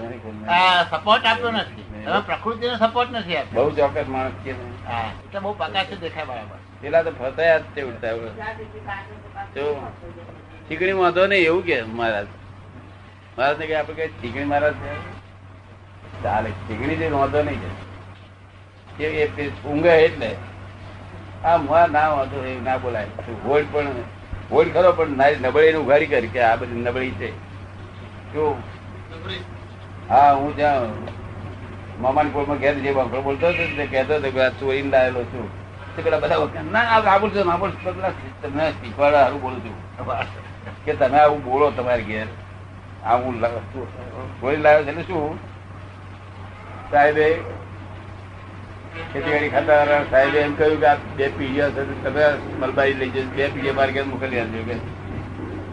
સપોર્ટ 0.90 1.26
આપ્યો 1.26 1.50
નથી. 1.50 2.02
તમે 2.04 2.20
પ્રકૃતિનો 2.20 2.76
સપોર્ટ 2.76 3.10
નથી 3.12 3.36
આપ્યો 3.36 3.64
બહુ 3.64 3.70
ચોક્કસ 3.70 4.04
માણસ 4.08 4.32
છે. 4.32 4.84
હા 4.86 5.00
એટલે 5.00 5.40
બહુ 5.40 5.52
પ્રકાશ 5.52 5.86
દેખાય 6.00 6.24
બરાબર. 6.24 6.58
પેલા 6.80 7.02
તો 7.02 7.10
ફસાયા 7.10 7.58
જ 7.58 7.62
છે 7.62 7.82
ઉડતા 7.82 8.10
તો 8.10 8.28
જો 9.54 9.88
ચીકણી 10.68 10.92
વાંધો 10.92 11.26
નહીં 11.26 11.44
એવું 11.44 11.64
કે 11.64 11.82
મહારાજ. 11.82 12.26
મહારાજ 13.38 13.58
ને 13.58 13.66
કે 13.66 13.76
આપડે 13.76 13.94
કઈ 13.94 14.08
ચીકણી 14.08 14.44
મહારાજ 14.44 14.74
છે? 14.74 15.20
ચાલે 16.22 16.50
ચીકણી 16.50 16.96
જે 16.96 17.08
વાંધો 17.08 17.42
નહીં 17.42 17.60
કે. 17.60 17.66
પે- 17.66 17.89
ઊંઘે 19.68 19.88
એટલે 19.88 20.36
આ 21.44 21.56
મા 21.56 21.86
ના 21.86 22.08
વાંધો, 22.08 22.44
એ 22.44 22.60
ના 22.60 22.78
બોલાય. 22.78 23.06
હોડ 23.44 23.64
પણ 23.72 23.86
હોડ 24.50 24.66
ખરો, 24.74 24.92
પણ 24.92 25.08
નારી 25.08 25.36
નબળી 25.36 25.74
ઉઘાડી 25.74 26.06
કરી 26.06 26.26
કે 26.26 26.40
આ 26.40 26.56
બધી 26.56 26.80
નબળી 26.80 27.10
છે. 27.10 27.30
જો, 28.32 28.62
હા, 30.08 30.32
હું 30.32 30.56
જ્યાં 30.56 30.88
મામાની 32.02 32.30
કોળમાં 32.30 32.56
ઘેર 32.56 32.74
જે 32.74 32.92
બાપડો 32.92 33.22
બોલતો 33.22 33.46
હતો 33.46 33.76
તે 33.76 33.86
કહેતો 33.86 34.14
હતો 34.14 34.30
કે 34.30 34.40
આ 34.40 34.48
ચોરીને 34.48 34.90
લાવેલો 34.90 35.22
છું. 35.22 35.46
તે 35.96 36.02
પેલા 36.02 36.18
બધા 36.18 36.36
ના 36.72 36.82
ના, 36.82 37.10
આ 37.10 37.18
બોલશો 37.18 37.42
છે 37.42 37.58
બોલશો 37.58 37.92
પેલા 37.92 38.12
તમને 38.42 38.70
શીખવાડવા 38.70 39.22
સારું 39.22 39.40
બોલું 39.42 39.60
છું. 39.64 39.76
કે 40.84 40.92
તમે 40.94 41.18
આવું 41.18 41.44
બોલો 41.44 41.70
તમારે 41.70 42.02
ઘેર. 42.02 42.26
આ 43.04 43.16
હું 43.16 43.40
ચોરી 44.40 44.56
લાવ્યો 44.56 44.82
છે 44.82 44.90
એટલે 44.90 45.02
શું? 45.02 45.38
સાહેબે 46.90 47.40
ખેતીવાડી 48.94 49.50
ખાતા 49.50 50.00
સાહેબે 50.10 50.38
એમ 50.40 50.54
કહ્યું 50.54 50.80
કે 50.80 50.86
આ 50.86 50.96
બે 51.16 51.26
પીઢીઓ 51.38 51.66
છે 51.70 51.82
તમે 52.04 52.24
મલબારી 52.60 52.94
લઈ 52.94 53.10
જજો. 53.10 53.22
બે 53.36 53.44
પીઢીઓ 53.54 53.74
મારે 53.74 53.92
ઘેર 53.92 54.04
મોકલી 54.04 54.40
આપજો 54.40 54.62
કે? 54.68 54.76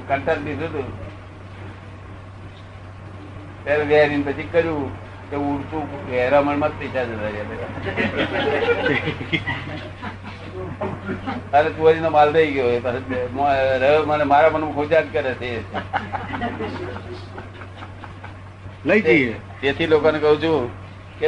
કંટાળ 0.08 0.40
દીધું 0.46 0.70
હતું 0.70 0.88
ત્યારે 3.64 3.86
વેરીને 3.92 4.24
પછી 4.28 4.48
કર્યું 4.52 4.88
કે 5.30 5.36
ઉડતું 5.48 5.84
હેરામણમાં 6.12 6.74
પૈસા 6.80 7.06
જતા 7.06 7.32
રહ્યા 7.36 7.60
અરે 11.54 11.70
ચોરી 11.72 12.02
નો 12.06 12.10
માલ 12.10 12.30
થઈ 12.34 12.50
ગયો 12.52 12.70
રહ્યો 13.82 14.02
મને 14.06 14.24
મારા 14.34 14.54
મનમાં 14.56 14.90
જ 14.90 14.94
કરે 15.14 15.34
છે. 15.34 15.52
લઈ 18.86 19.02
જઈએ. 19.02 19.36
તેથી 19.62 19.88
લોકોને 19.88 20.20
કહું 20.20 20.38
છું 20.42 20.87
કે 21.20 21.28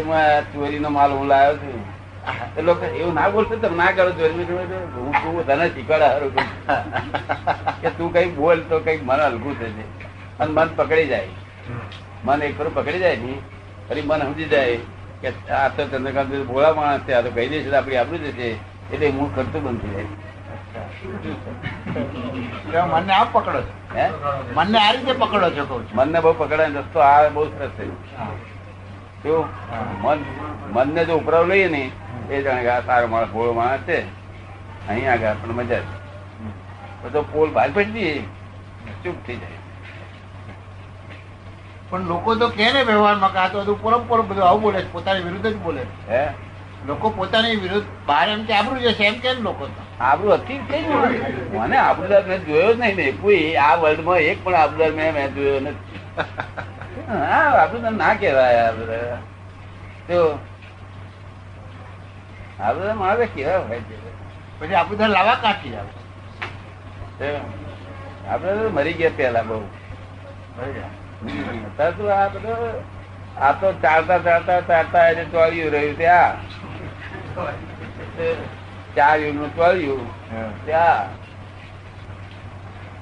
ચોરીનો 0.53 0.89
માલ 0.89 1.11
હું 1.11 1.27
લાવ્યો 1.27 1.55
છું. 1.57 1.81
એ 2.57 2.61
લોકો 2.61 2.85
એવું 2.93 3.13
ના 3.13 3.29
બોલશે 3.29 3.55
તમે 3.57 3.75
ના 3.75 3.91
કરો 3.91 4.11
ચોરી. 4.11 4.45
હું 4.95 5.13
તું 5.23 5.43
તને 5.47 5.65
શીખવાડા 5.69 6.11
હારું 6.13 6.31
કે 7.81 7.89
તું 7.97 8.13
કઈ 8.13 8.27
બોલ 8.31 8.59
તો 8.69 8.79
કઈ 8.79 8.97
મન 9.03 9.19
હલકું 9.21 9.53
થશે 9.55 9.83
અને 10.39 10.51
મન 10.51 10.69
પકડી 10.77 11.07
જાય. 11.07 11.31
મન 12.25 12.41
એક 12.41 12.53
ફરું 12.57 12.73
પકડી 12.73 12.99
જાય 12.99 13.17
ને 13.17 13.33
ફરી 13.89 14.03
મન 14.03 14.21
સમજી 14.21 14.49
જાય 14.49 14.77
કે 15.21 15.27
આ 15.53 15.69
તો 15.69 15.81
ચંદ્રકાંત 15.85 16.33
ભોળા 16.47 16.73
માણસ 16.73 17.05
છે 17.05 17.11
આ 17.13 17.23
તો 17.23 17.29
કહી 17.31 17.49
દેશે 17.49 17.69
આપડી 17.75 17.97
આપણું 17.97 18.21
જશે 18.27 18.47
એટલે 18.91 19.07
હું 19.11 19.27
ખર્ચું 19.35 19.61
બંધ 19.63 19.81
થઈ 19.83 19.93
જાય 22.71 22.85
મને 22.93 23.13
આ 23.13 23.25
પકડો 23.25 23.59
છો? 23.59 23.73
હે? 23.95 24.05
મનને 24.55 24.77
આ 24.79 24.91
રીતે 24.91 25.13
પકડો 25.15 25.47
છો 25.57 25.81
મનને 25.95 26.19
બહુ 26.21 26.31
પકડાય 26.33 26.69
રસ્તો 26.75 26.99
આ 27.01 27.29
બહુ 27.29 27.43
સરસ 27.47 27.71
છે. 27.77 27.85
શું? 29.23 29.45
મન 30.03 30.19
મનને 30.73 31.05
જો 31.05 31.17
ઉપરાવ 31.17 31.45
લઈએ 31.47 31.67
ને 31.67 31.83
એ 32.29 32.41
જાણે 32.43 32.61
કે 32.61 32.71
આ 32.71 32.81
સારો 32.81 33.07
માણસ 33.07 33.31
ભોળો 33.31 33.53
માણસ 33.53 33.81
છે. 33.81 33.97
અહીંયા 34.89 35.13
આગળ 35.13 35.27
આપણને 35.27 35.53
મજા 35.53 35.81
છે 37.01 37.09
તો 37.13 37.23
પોલ 37.23 37.49
બહાર 37.49 37.69
પડી 37.71 37.93
દઈએ. 37.93 38.21
ચૂપ 39.03 39.17
થઈ 39.25 39.35
જાય. 39.35 39.57
પણ 41.89 42.03
લોકો 42.03 42.35
તો 42.35 42.47
કે 42.49 42.67
ને 42.73 42.81
વ્યવહારમાં 42.83 43.31
કે 43.31 43.39
આ 43.39 43.49
તો 43.49 43.59
બધું 43.61 43.81
પરંપરા 43.81 44.21
બધું 44.23 44.43
આવું 44.43 44.61
બોલે 44.61 44.79
છે 44.81 44.91
પોતાની 44.91 45.23
વિરુદ્ધ 45.23 45.47
જ 45.47 45.55
બોલે 45.57 45.83
હે? 46.09 46.23
લોકો 46.85 47.09
પોતાની 47.09 47.55
વિરુદ્ધ 47.55 47.87
બહાર 48.07 48.25
એમ 48.29 48.41
કે 48.45 48.53
આબરું 48.53 48.79
જશે 48.79 49.03
એમ 49.03 49.19
કે 49.19 49.33
ને 49.33 49.41
લોકો 49.41 49.65
તો. 49.67 49.81
આબરું 50.01 50.33
હતી 50.33 50.59
કઈ 50.69 50.83
મને 51.53 51.77
આબરૂદાર 51.77 52.23
મેં 52.27 52.45
જોયો 52.45 52.73
જ 52.73 52.79
નહીં. 52.79 52.95
ને 52.95 53.11
કોઈ 53.21 53.55
આ 53.57 53.75
વર્લ્ડમાં 53.75 54.19
એક 54.23 54.43
પણ 54.43 54.55
આબરૂદાર 54.55 54.91
મેં 54.93 55.13
મેં 55.13 55.33
જોયો 55.35 55.59
નથી. 55.59 55.99
હા 57.09 57.49
આબરૂદાર 57.61 57.93
ના 57.93 58.13
કેવાય 58.15 58.61
આપડે. 58.67 58.99
તો 60.07 60.19
આબરૂદાર 62.59 62.95
મારે 62.95 63.25
કેવા 63.27 63.59
હોય 63.59 63.79
છે 63.79 63.95
પછી 64.59 64.75
આપડે 64.75 65.05
લાવા 65.07 65.35
કાઢી 65.35 65.75
આવે 65.75 65.93
આપડે 68.29 68.51
તો 68.57 68.69
મરી 68.69 68.93
ગયા 68.93 69.17
પેલા 69.17 69.43
બહુ. 69.43 69.57
અત્યારે 70.59 71.91
તો 71.97 72.03
આ 72.11 72.29
બધો 72.29 72.53
આ 73.41 73.53
તો 73.53 73.67
ચાલતા 73.83 74.19
ચાલતા 74.19 74.61
ચાલતા 74.61 75.05
એને 75.09 75.23
ચોળ્યું 75.25 75.71
રહ્યું 75.71 75.97
ત્યાં. 75.97 76.35
ચાર 78.95 79.15
યુગનું 79.17 79.51
ચોળ્યું 79.55 80.05
ત્યાં. 80.65 81.07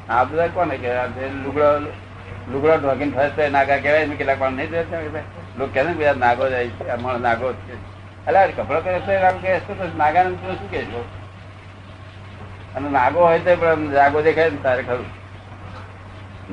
આ 0.09 0.23
બધા 0.25 0.47
કોને 0.47 0.75
કહેવાય? 0.77 1.29
લુગડો 1.43 1.67
લુગડો 2.51 2.77
ઢોકીને 2.77 3.11
ફરતા 3.11 3.49
નાગા 3.49 3.77
કહેવાય 3.77 4.07
કેટલાક 4.07 4.39
પણ 4.39 4.53
નહીં 4.53 4.69
જોયા 4.69 4.99
લોકો 5.57 5.71
કહે 5.73 5.83
ને 5.83 5.93
કે 5.93 6.13
નાગો 6.13 6.49
જાય 6.49 6.67
છે 6.67 6.87
અમારો 6.87 7.19
નાગો 7.19 7.53
છે. 7.53 7.73
અલા 8.25 8.47
કપડો 8.47 8.81
કરે 8.81 9.21
નાગો 9.21 9.37
કહે 9.41 9.59
તો 9.59 9.97
નાગાને 9.97 10.29
તું 10.29 10.55
શું 10.55 10.71
કહેશો? 10.71 11.09
અને 12.75 12.89
નાગો 12.89 13.21
હોય 13.21 13.39
તો 13.39 13.55
પણ 13.55 13.77
નાગો 13.77 14.21
દેખાય 14.21 14.49
ને, 14.49 14.57
તારે 14.63 14.83
ખરું. 14.83 15.05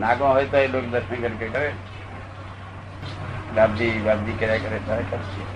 નાગો 0.00 0.26
હોય 0.26 0.44
તો 0.44 0.56
એ 0.56 0.66
લોકો 0.66 0.86
દર્શન 0.86 1.36
કરી 1.36 1.48
કરે. 1.48 1.72
બાબજી 3.54 3.98
બાબજી 3.98 4.32
કર્યા 4.32 4.56
કરે, 4.56 4.80
તારે 4.86 5.04
ખરું. 5.10 5.54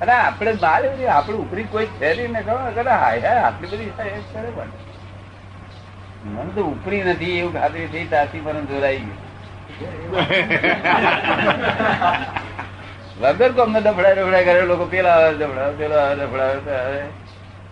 અને 0.00 0.12
આપણે 0.12 0.52
બહાર 0.52 0.84
એવી 0.84 1.06
આપણે 1.06 1.36
ઉપરી 1.36 1.64
કોઈ 1.64 1.86
છે 1.86 2.16
નહીં 2.16 2.32
ને, 2.32 2.42
ખબર? 2.42 2.86
આટલી 2.86 3.66
બધી 3.66 3.90
કરે 4.32 4.50
પણ. 4.54 4.66
મને 6.28 6.50
તો 6.54 6.62
ઉપરી 6.64 7.02
નથી, 7.02 7.38
એવું 7.38 7.52
ખાતરી 7.52 7.86
થઈ 7.86 8.04
તાથી 8.04 8.40
મને 8.40 8.60
જોડાઈ 8.60 8.96
ગયું. 8.96 9.28
વગર 13.20 13.52
કોમ 13.52 13.72
ને 13.72 13.80
દફડા 13.80 14.14
દફડા 14.14 14.42
કરે, 14.42 14.62
લોકો 14.62 14.84
પેલા 14.84 15.14
આવે 15.14 15.34
દફડા 15.34 15.70
પેલો 15.70 15.98
આવે 15.98 16.16
દફડા 16.16 16.48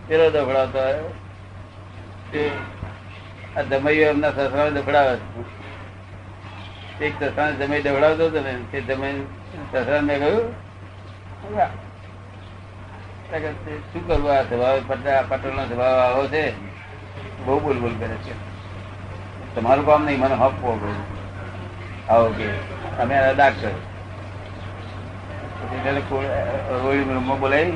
પેલો 0.06 0.30
દફડાવતો 0.30 0.78
આ 3.56 3.62
દમૈયો 3.62 4.10
એમના 4.10 4.30
સસરા 4.30 4.68
દફડાવે. 4.68 5.18
એક 7.04 7.12
સસરા 7.20 7.50
જમાઈ 7.50 7.82
દફડાવતો 7.82 8.26
હતો 8.26 8.40
ને, 8.40 8.54
તે 8.72 8.80
જમાઈ 8.80 9.22
સસરા 9.72 10.00
મેં 10.00 10.18
કહ્યું 10.18 10.54
"હવે 11.44 11.62
આ 11.62 13.38
કે 13.38 13.50
શું 13.92 14.08
કરવું? 14.08 14.32
આ 14.32 14.42
સ્વભાવ 14.42 14.80
પટેલ 15.28 15.54
નો 15.54 15.64
સ્વભાવ 15.64 15.98
આવો 15.98 16.26
છે. 16.26 16.65
બહુ 17.46 17.60
બોલ 17.60 17.80
બોલ 17.80 17.98
કરે 17.98 18.14
છે. 18.14 18.32
તમારું 19.54 19.86
કામ 19.86 20.04
નહીં, 20.04 20.20
મને 20.20 20.34
હપ 20.34 20.52
બધું 20.52 20.94
આવો 22.12 22.28
કે 22.28 22.48
અમે 22.98 23.34
ડાક્ટર. 23.34 23.68
તેને 25.84 26.00
રોહિણી 26.82 27.14
રૂમમાં 27.14 27.40
બોલાવી. 27.40 27.72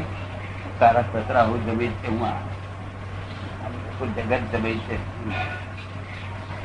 તારા 0.79 1.03
સસરા 1.03 1.45
હું 1.45 1.67
છે, 1.89 2.09
હું 2.09 2.29
આ 2.29 2.33
કોઈ 3.99 4.09
જગત 4.09 4.39
જમી 4.53 4.75
છે. 4.75 4.97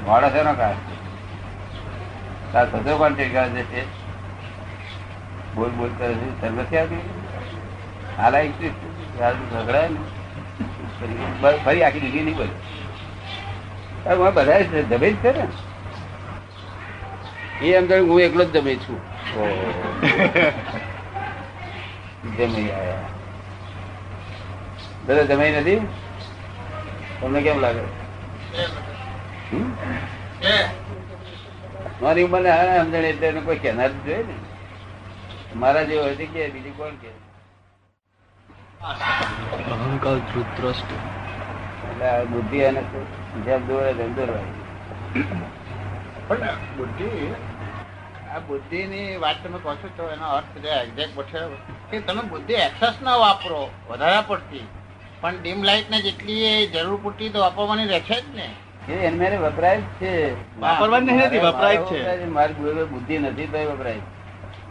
વાળો 0.08 0.30
છે. 0.30 0.44
ને 0.44 0.54
કાર 0.54 0.74
તાર 2.54 2.72
સસરો 2.72 2.98
કોણ 2.98 3.14
છે? 3.14 3.30
છે. 3.64 3.86
બોલ 5.56 5.70
બોલ 5.70 5.90
કરે 5.98 6.14
છે. 6.14 6.42
સર 6.42 6.52
નથી 6.52 6.78
આવતી? 6.78 7.10
હાલાય 8.18 8.48
ઝઘડાય 9.52 9.90
ને. 9.90 10.00
ફરી- 11.66 11.84
આખી 11.84 12.00
દીધી 12.00 12.22
નહીં 12.22 12.38
બોલ. 12.38 12.48
બધા 14.06 14.60
જમે 14.60 15.12
જ 15.12 15.16
છે 15.16 15.32
ને? 15.32 15.48
એ 17.62 17.74
એમ 17.74 18.10
હું 18.10 18.22
એકલો 18.22 18.46
જ 18.46 18.52
જમે 18.52 18.76
છું. 18.76 19.00
જમી 22.38 22.72
આયા. 22.72 23.10
બધા 25.06 25.24
જમાઈ 25.24 25.52
નથી? 25.52 25.88
તમને 27.22 27.42
કેમ 27.42 27.60
લાગે? 27.60 27.80
મારી 32.02 32.24
ઉંમર 32.24 32.42
ને 32.42 32.52
સમજણ 32.80 33.06
એટલે 33.06 33.28
એને 33.28 33.40
કોઈ 33.40 33.58
કહેનાર 33.58 33.88
જ 33.88 34.06
જોઈએ 34.06 34.18
ને. 34.18 34.34
મારા 35.56 35.84
જેવો 35.84 36.06
હજી 36.06 36.26
કે 36.26 36.50
બીજું 36.50 36.78
કોણ 36.78 36.90
કે? 36.90 37.08
અહંકાર 39.72 40.18
ધૃતરાષ્ટ્ર 40.18 40.96
એટલે 41.90 42.06
આ 42.06 42.24
બુદ્ધિ 42.24 42.64
અને 42.64 42.82
જેમ 43.44 43.68
દોરે 43.68 43.94
તેમ 43.94 44.16
દોરવાય. 44.16 44.54
પણ 46.28 46.48
બુદ્ધિ 46.78 47.10
આ 48.36 48.40
બુદ્ધિની 48.40 49.18
વાત 49.18 49.36
તમે 49.44 49.60
કહો 49.64 49.76
છો 49.76 49.90
તો 49.98 50.04
એનો 50.12 50.26
અર્થ 50.30 50.58
જે 50.58 50.70
એક્ઝેક્ટ 50.70 51.22
છે 51.22 51.40
કે 51.92 52.00
તમે 52.00 52.22
બુદ્ધિ 52.22 52.54
એક્સેસ 52.54 52.96
ના 53.02 53.16
વાપરો 53.16 53.70
વધારે 53.90 54.24
પડતી. 54.28 54.68
પણ 55.22 55.34
ડીમ 55.42 55.64
લાઇટ 55.64 55.90
ને 55.90 56.02
જેટલી 56.02 56.44
એ 56.44 56.68
જરૂર 56.68 57.00
પૂરતી 57.04 57.30
તો 57.30 57.40
વાપરવાની 57.40 57.86
રહેશે 57.86 58.22
જ 58.22 58.24
ને. 58.36 58.50
એ 58.90 58.94
એને 58.94 59.18
મેરે 59.18 59.38
વપરાય 59.38 59.78
જ 59.78 59.84
છે. 59.84 60.12
વાપરવાની 60.60 61.12
નથી, 61.12 61.38
વપરાય 61.38 61.78
છે. 61.78 62.26
મારી 62.26 62.54
જોડે 62.54 62.84
બુદ્ધિ 62.84 63.18
નથી 63.18 63.46
તો 63.46 63.58
વપરાય. 63.58 63.98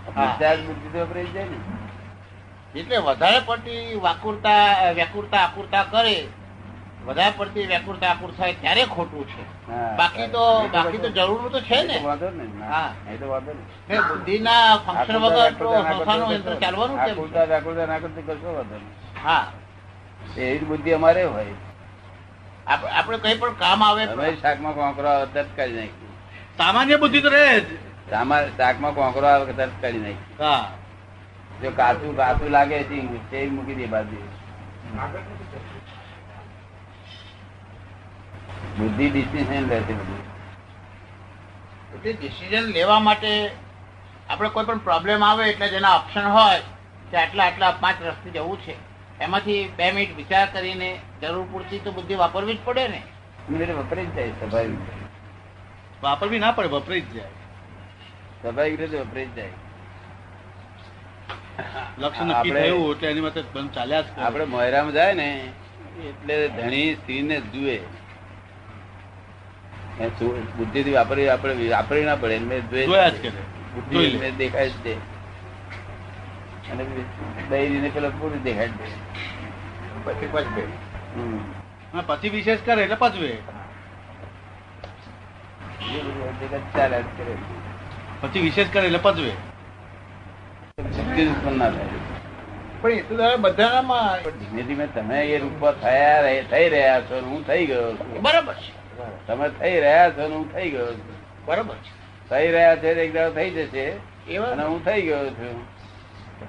ડિસ્ચાર્જ 0.09 0.61
બુદ્ધિ 0.61 0.99
તો 0.99 1.05
વપરાય 1.05 1.25
જાય 1.25 1.45
ને. 1.45 1.59
એટલે 2.81 2.97
વધારે 2.97 3.41
પડતી 3.47 3.95
વાકુરતા 3.95 4.91
વ્યાકુરતા 4.91 5.39
આકુરતા 5.39 5.83
કરે 5.83 6.27
વધારે 7.07 7.35
પડતી 7.37 7.67
વ્યાકુરતા 7.67 8.11
આકુરતા 8.11 8.37
થાય 8.39 8.55
ત્યારે 8.55 8.85
ખોટું 8.87 9.25
છે. 9.29 9.43
બાકી 9.99 10.29
તો 10.29 10.43
બાકી 10.69 10.99
તો 10.99 11.09
જરૂર 11.11 11.51
તો 11.51 11.61
છે 11.61 11.79
ને. 11.83 11.97
વાંધો 12.01 12.31
ને 12.31 12.45
ના, 12.61 12.69
હા. 12.69 12.91
એ 13.11 13.17
તો 13.17 13.27
વાંધો 13.29 13.53
ને 13.53 13.63
કે 13.89 14.03
બુદ્ધિના 14.09 14.79
ફંક્શન 14.79 15.17
વગર 15.17 15.53
તો 15.55 15.67
સંસ્થાનું 15.83 16.33
યંત્ર 16.33 16.55
ચાલવાનું 16.57 16.97
કેમ? 16.97 17.15
વ્યાકુળતા 17.45 17.87
ના 17.87 17.99
કરતી 17.99 18.23
કરશો 18.23 18.51
વાંધો. 18.55 18.77
હા. 19.25 19.45
એવી 20.39 20.59
જ 20.59 20.65
બુદ્ધિ 20.65 20.91
અમારે 20.93 21.25
હોય. 21.27 21.55
આપ- 22.67 22.91
આપણે 22.91 23.19
કઈ 23.19 23.39
પણ 23.39 23.55
કામ 23.57 23.81
આવે 23.83 24.03
શાકમાં 24.41 24.75
કોંકરો 24.75 25.09
આવે 25.09 25.27
તરત 25.35 25.51
કાઢી 25.57 25.77
નાખી 25.77 26.13
સામાન્ય 26.59 26.97
બુદ્ધિ 26.97 27.21
તો 27.21 27.29
રહે 27.29 27.61
જ. 27.61 27.67
શાકમાં 28.57 28.95
કોંકરો 28.95 29.27
આવે 29.27 29.53
તરત 29.53 29.75
કાઢી 29.83 30.01
નાખી 30.01 30.39
હા. 30.41 30.65
જો 31.63 31.71
કાચું 31.71 32.17
કાચું 32.17 32.51
લાગે 32.51 32.77
છે 32.85 32.97
તે 33.31 33.39
મૂકી 33.49 33.75
દે 33.75 33.87
બાજુ 33.87 34.17
બુદ્ધિ 38.79 39.07
ડિસિઝન 39.11 39.69
લે 39.71 39.79
છે 39.89 39.95
બધું 39.95 40.23
એટલે 41.95 42.13
ડિસિઝન 42.15 42.67
લેવા 42.73 43.01
માટે 43.01 43.31
આપણે 44.29 44.49
કોઈ 44.51 44.67
પણ 44.67 44.81
પ્રોબ્લેમ 44.89 45.23
આવે 45.23 45.45
એટલે 45.51 45.69
જેના 45.69 45.95
ઓપ્શન 45.97 46.27
હોય 46.37 46.59
કે 47.11 47.17
આટલા 47.17 47.47
આટલા 47.47 47.73
પાંચ 47.83 47.99
રસ્તે 48.03 48.29
જવું 48.31 48.59
છે 48.59 48.75
એમાંથી 49.21 49.61
બે 49.79 49.87
મિનિટ 49.93 50.17
વિચાર 50.17 50.47
કરીને 50.49 50.91
જરૂર 51.23 51.47
પૂરતી 51.47 51.81
તો 51.81 51.93
બુદ્ધિ 51.93 52.15
વાપરવી 52.17 52.55
જ 52.55 52.61
પડે 52.65 52.85
ને. 52.89 53.01
વપરાઈ 53.81 54.07
જ 54.07 54.15
જાય 54.17 54.33
સ્વાભાવિક 54.39 54.79
વાપરવી 56.03 56.39
ના 56.39 56.53
પડે 56.53 56.69
વપરાઈ 56.69 57.01
જ 57.03 57.15
જાય. 57.15 57.31
સ્વાભાવિક 58.41 58.81
રીતે 58.81 58.97
વપરાઈ 58.99 59.27
જ 59.27 59.37
જાય. 59.37 59.55
લક્ષ્ય 61.99 62.25
નક્કી 62.25 62.53
થયું 62.53 62.91
એટલે 62.93 63.11
એની 63.11 63.25
માટે 63.27 63.41
ચાલ્યા 63.75 64.03
જ 64.03 64.09
આપણે 64.21 64.45
મોયરામાં 64.55 64.95
જાય 64.95 65.15
ને 65.15 65.29
એટલે 66.09 66.37
ધણી 66.49 66.89
સ્ત્રીને 66.97 67.37
જુએ. 67.53 67.77
એ 70.01 70.09
થી 70.75 70.93
વાપરી 70.93 71.29
આપણે 71.29 71.69
વાપરી 71.69 72.05
ના 72.05 72.17
પડે 72.17 72.39
જ 72.39 73.33
બુદ્ધિ 73.75 74.31
દેખાય 74.31 74.69
જ 74.69 74.77
તે 74.83 74.93
અને 76.71 76.85
દહીને 77.51 77.89
પેલો 77.89 78.09
પૂરી 78.11 78.39
દેખાય 78.39 78.69
જ 78.69 78.79
પછી 80.05 80.27
પચવે 80.27 80.63
હમ. 81.17 81.39
પછી 82.07 82.29
વિશેષ 82.29 82.61
કરે 82.65 82.83
એટલે 82.83 82.97
પચવે 82.97 83.31
પછી 88.23 88.41
વિશેષ 88.41 88.69
કરે 88.73 88.87
એટલે 88.87 88.99
પચવે 88.99 89.33
ઉત્પન્ન 90.79 91.59
ના 91.59 91.71
થાય. 91.71 91.99
પણ 92.83 92.91
એ 92.91 93.03
તો 93.03 93.17
દાદા 93.17 93.37
બધાનામાં 93.37 94.23
ધીમે 94.39 94.63
ધીમે 94.63 94.87
તમે 94.87 95.19
એ 95.27 95.39
રૂપ 95.39 95.71
થયા 95.83 96.43
થઈ 96.51 96.69
રહ્યા 96.69 97.01
છો 97.01 97.21
હું 97.21 97.47
થઈ 97.47 97.67
ગયો 97.67 97.93
છું. 97.97 98.23
બરાબર 98.23 98.55
છે. 98.55 98.73
તમે 99.27 99.49
થઈ 99.61 99.77
રહ્યા 99.81 100.11
છો 100.17 100.29
હું 100.33 100.45
થઈ 100.55 100.71
ગયો 100.71 100.91
છું. 100.99 101.17
બરાબર 101.47 101.77
થઈ 102.31 102.51
રહ્યા 102.55 102.77
છે 102.83 102.91
એક 103.05 103.15
દાડો 103.15 103.33
થઈ 103.39 103.51
જશે 103.57 103.87
અને 104.51 104.63
હું 104.63 104.85
થઈ 104.85 105.03
ગયો 105.07 105.31
છું. 105.39 105.57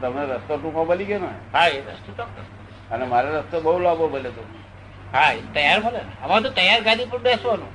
તમને 0.01 0.25
રસ્તો 0.33 0.57
ટૂંકો 0.57 0.85
બની 0.85 1.05
ગયો 1.05 1.19
ને? 1.19 1.31
હા 1.53 1.67
એ 1.67 1.79
રસ્તો 1.87 2.23
અને 2.91 3.05
મારો 3.05 3.33
રસ્તો 3.37 3.61
બહુ 3.61 3.79
લાંબો 3.79 4.07
બને 4.07 4.29
તો. 4.37 4.43
હા 5.13 5.31
તૈયાર 5.53 5.79
મળે 5.85 6.01
અમારે 6.23 6.43
તો 6.43 6.49
તૈયાર 6.59 6.81
ગાડી 6.89 7.05
પર 7.05 7.19
બેસવાનું. 7.25 7.71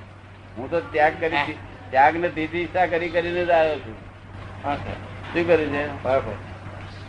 હું 0.57 0.71
તો 0.71 0.81
ત્યાગ 0.93 1.21
કરી 1.21 1.57
ત્યાગ 1.91 2.15
ને 2.23 2.29
તીધી 2.39 2.63
ઈચ્છા 2.63 2.87
કરી 2.87 3.11
કરીને 3.17 3.45
જ 3.45 3.51
આવ્યો 3.51 3.79
છું. 3.85 3.99
હા 4.65 4.77
શું 5.33 5.47
કર્યું 5.47 5.73
છે? 5.75 5.85
બરાબર. 6.03 6.37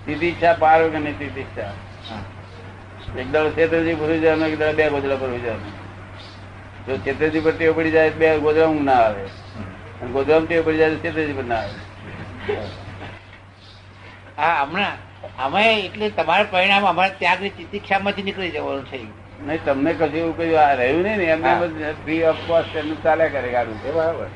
ઈચ્છા 0.08 0.54
પાર 0.54 0.80
કે 0.90 1.00
નહીં 1.00 1.18
તીધી 1.20 1.42
ઈચ્છા 1.42 1.74
એક 3.22 3.32
દાડો 3.32 3.50
તો 3.50 3.96
ભૂલી 4.00 4.20
જવાનું 4.20 4.48
એક 4.48 4.60
દાડો 4.60 4.76
બે 4.78 4.90
ગોજલા 4.90 5.16
પર 5.22 5.30
હોઈ 5.30 5.40
જવાનું 5.40 5.74
જો 6.88 6.94
છેતરજી 7.06 7.42
પર 7.42 7.54
ટેવ 7.56 7.74
પડી 7.76 7.92
જાય 7.92 8.12
બે 8.12 8.28
ઊંઘ 8.38 8.84
ના 8.84 9.00
આવે. 9.06 9.24
અને 10.02 10.12
ગોદડામાં 10.12 10.46
ટેવ 10.48 10.64
પડી 10.66 10.80
જાય 10.80 10.96
તો 10.96 11.36
પર 11.40 11.46
ના 11.46 11.62
આવે. 11.62 11.80
હા 14.38 14.66
હમણાં 14.66 14.98
અમે 15.38 15.64
એટલે 15.86 16.10
તમારું 16.12 16.50
પરિણામ 16.54 16.86
અમારા 16.86 17.18
ત્યાગની 17.20 17.54
તિતિક્ષામાંથી 17.58 18.26
નીકળી 18.28 18.52
જવાનું 18.52 18.86
થઈ 18.92 19.06
નહીં 19.48 19.62
તમને 19.66 19.94
કશું 19.94 20.16
એવું 20.16 20.34
કયું 20.36 20.60
આ 20.64 20.76
રહ્યું 20.76 21.04
નહીં 21.04 21.20
ને 21.20 21.26
એમને 21.36 21.94
ફ્રી 22.04 22.20
ઓફ 22.26 22.42
કોસ્ટ 22.48 22.76
એમનું 22.76 23.00
ચાલ્યા 23.04 23.34
કરે 23.36 23.50
ગાડું. 23.52 23.78
છે 23.84 23.92
બરાબર. 23.92 24.28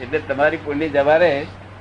એટલે 0.00 0.18
તમારી 0.28 0.62
પુણ્ય 0.66 0.88
જવા 0.88 1.18
રહે 1.18 1.32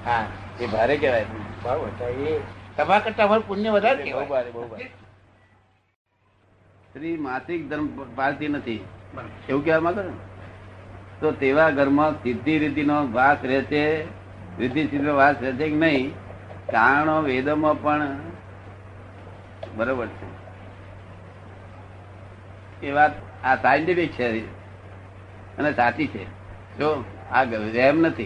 હા. 0.06 0.24
એ 0.60 0.68
ભારે 0.68 0.96
કહેવાય. 0.98 1.28
બરાબર 1.64 1.90
એ 2.28 2.40
તમારા 2.78 3.04
કરતા 3.06 3.26
અમારું 3.26 3.48
પુણ્ય 3.48 3.72
વધારે 3.72 4.12
બહુ 4.14 4.26
ભારે 4.28 4.50
બહુ 4.52 4.68
ભારે. 4.72 4.88
સ્ત્રી 6.86 7.18
માસિક 7.28 7.62
ધર્મ 7.70 7.88
પાળતી 8.16 8.50
નથી. 8.50 8.82
એવું 9.50 9.66
કહેવા 9.66 9.80
માંગો 9.80 10.02
ને? 10.02 10.10
તો 11.22 11.32
તેવા 11.32 11.70
ઘરમાં 11.70 12.24
સિદ્ધિ 12.24 12.60
રીતિનો 12.60 13.12
વાસ 13.12 13.38
રહે 13.44 14.06
રીતિ 14.60 14.84
સિદ્ધિનો 14.84 15.16
વાસ 15.16 15.36
રહે 15.42 15.52
છે 15.52 15.70
કે 15.70 15.76
નહીં? 15.76 16.12
કારણો 16.72 17.22
વેદોમાં 17.22 17.82
પણ 17.82 18.18
બરોબર 19.76 20.08
છે. 20.08 20.40
એ 22.88 22.92
વાત 22.92 23.12
આ 23.44 23.56
સાયન્ટિફિક 23.56 24.12
છે. 24.12 24.48
અને 25.58 25.74
સાચી 25.74 26.08
છે. 26.08 26.24
જો 26.78 27.04
આ 27.32 27.44
રેમ 27.44 28.00
નથી. 28.00 28.26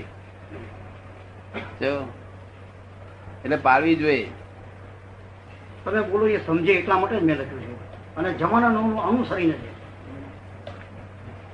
જો 1.56 2.14
એટલે 3.44 3.56
પાળવી 3.56 3.96
જોઈએ. 3.96 4.30
તમે 5.86 6.02
બોલો 6.02 6.28
એ 6.28 6.46
સમજે 6.46 6.74
એટલા 6.74 6.98
માટે 6.98 7.20
જ 7.20 7.24
મેં 7.24 7.36
લખ્યું 7.36 7.62
છે. 7.62 8.16
અને 8.16 8.34
જમાનાનું 8.34 9.04
અનુસરીને 9.04 9.54
છે. 9.54 9.73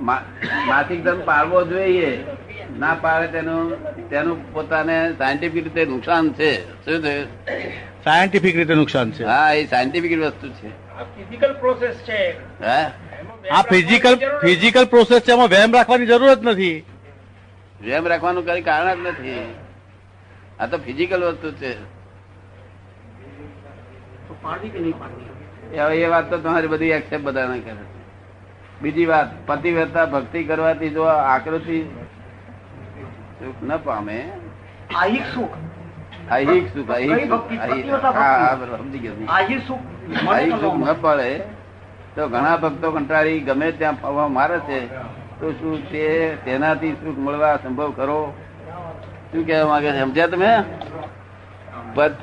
માસિક 0.01 1.03
ધર્મ 1.03 1.21
પાળવો 1.25 1.63
જોઈએ. 1.63 2.23
ના 2.79 2.97
પાળે 3.01 3.27
તેનું 3.27 3.93
તેનું 4.09 4.53
પોતાને 4.53 5.13
સાયન્ટિફિક 5.17 5.63
રીતે 5.63 5.85
નુકસાન 5.85 6.33
છે. 6.33 6.71
શું 6.85 7.03
થયું 7.03 7.27
સાયન્ટિફિક 8.03 8.55
રીતે 8.55 8.75
નુકસાન 8.75 9.11
છે. 9.11 9.23
હા 9.23 9.53
એ 9.53 9.65
સાયન્ટિફિક 9.65 10.19
વસ્તુ 10.19 10.49
છે. 10.49 10.69
ફિઝિકલ 10.99 11.53
પ્રોસેસ 11.53 11.95
છે. 11.95 12.33
હા? 12.65 12.91
આ 13.51 13.61
ફિઝિકલ 13.61 14.15
ફિઝિકલ 14.15 14.85
પ્રોસેસ 14.85 15.21
છે 15.21 15.31
એમાં 15.31 15.47
વેમ 15.47 15.73
રાખવાની 15.73 16.05
જરૂર 16.05 16.33
જ 16.33 16.37
નથી. 16.43 16.85
વેમ 17.81 18.07
રાખવાનું 18.07 18.45
કઈ 18.45 18.61
કારણ 18.61 19.03
જ 19.03 19.07
નથી. 19.07 19.55
આ 20.59 20.67
તો 20.67 20.77
ફિઝિકલ 20.77 21.23
વસ્તુ 21.23 21.51
છે. 21.51 21.73
તો 24.27 24.33
કે 24.73 24.79
નહીં 24.79 24.99
પાડવી 24.99 25.75
એ 25.75 25.79
હવે 25.79 25.97
એ 25.97 26.07
વાત 26.07 26.29
તો 26.29 26.37
તમારી 26.37 26.67
બધી 26.67 26.85
એક્સેપ્ટ 26.85 27.23
બધાને 27.23 27.59
કરે 27.59 27.75
છે. 27.75 27.98
બીજી 28.81 29.05
વાત 29.05 29.27
પતિવ્રતા 29.45 30.05
ભક્તિ 30.05 30.43
કરવાથી 30.43 30.89
જો 30.89 31.03
આકૃતિ 31.03 31.83
સુખ 33.39 33.63
ન 33.63 33.77
પામે. 33.77 34.17
આહિક 34.95 35.23
સુખ. 35.33 35.55
આહિક 36.31 36.67
સુખ 36.73 36.91
આહિક 36.91 37.31
પતિવ્રતા 37.31 38.57
સમજી 38.77 38.99
ગયો 38.99 39.13
આહિક 39.27 39.61
સુખ 39.67 39.79
ન 40.75 40.89
ન 40.89 40.93
પડે 41.01 41.31
તો 42.15 42.27
ઘણા 42.27 42.57
ભક્તો 42.57 42.91
કંટાળી 42.91 43.39
ગમે 43.39 43.71
ત્યાં 43.71 44.31
મારે 44.33 44.59
છે 44.59 44.79
તો 45.39 45.51
શું 45.51 45.89
તે 45.91 46.37
તેનાથી 46.45 46.95
સુખ 47.03 47.17
મળવા 47.17 47.57
સંભવ 47.57 47.91
કરો 47.91 48.33
શું 49.31 49.45
કહેવા 49.45 49.67
માંગે 49.67 49.91
છે? 49.91 49.99
સમજ્યા 49.99 50.27
તમે? 50.27 50.51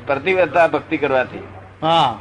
પ્રતિવ્રતા 0.07 0.69
ભક્તિ 0.69 0.97
કરવાથી. 0.99 1.45
હા. 1.83 2.15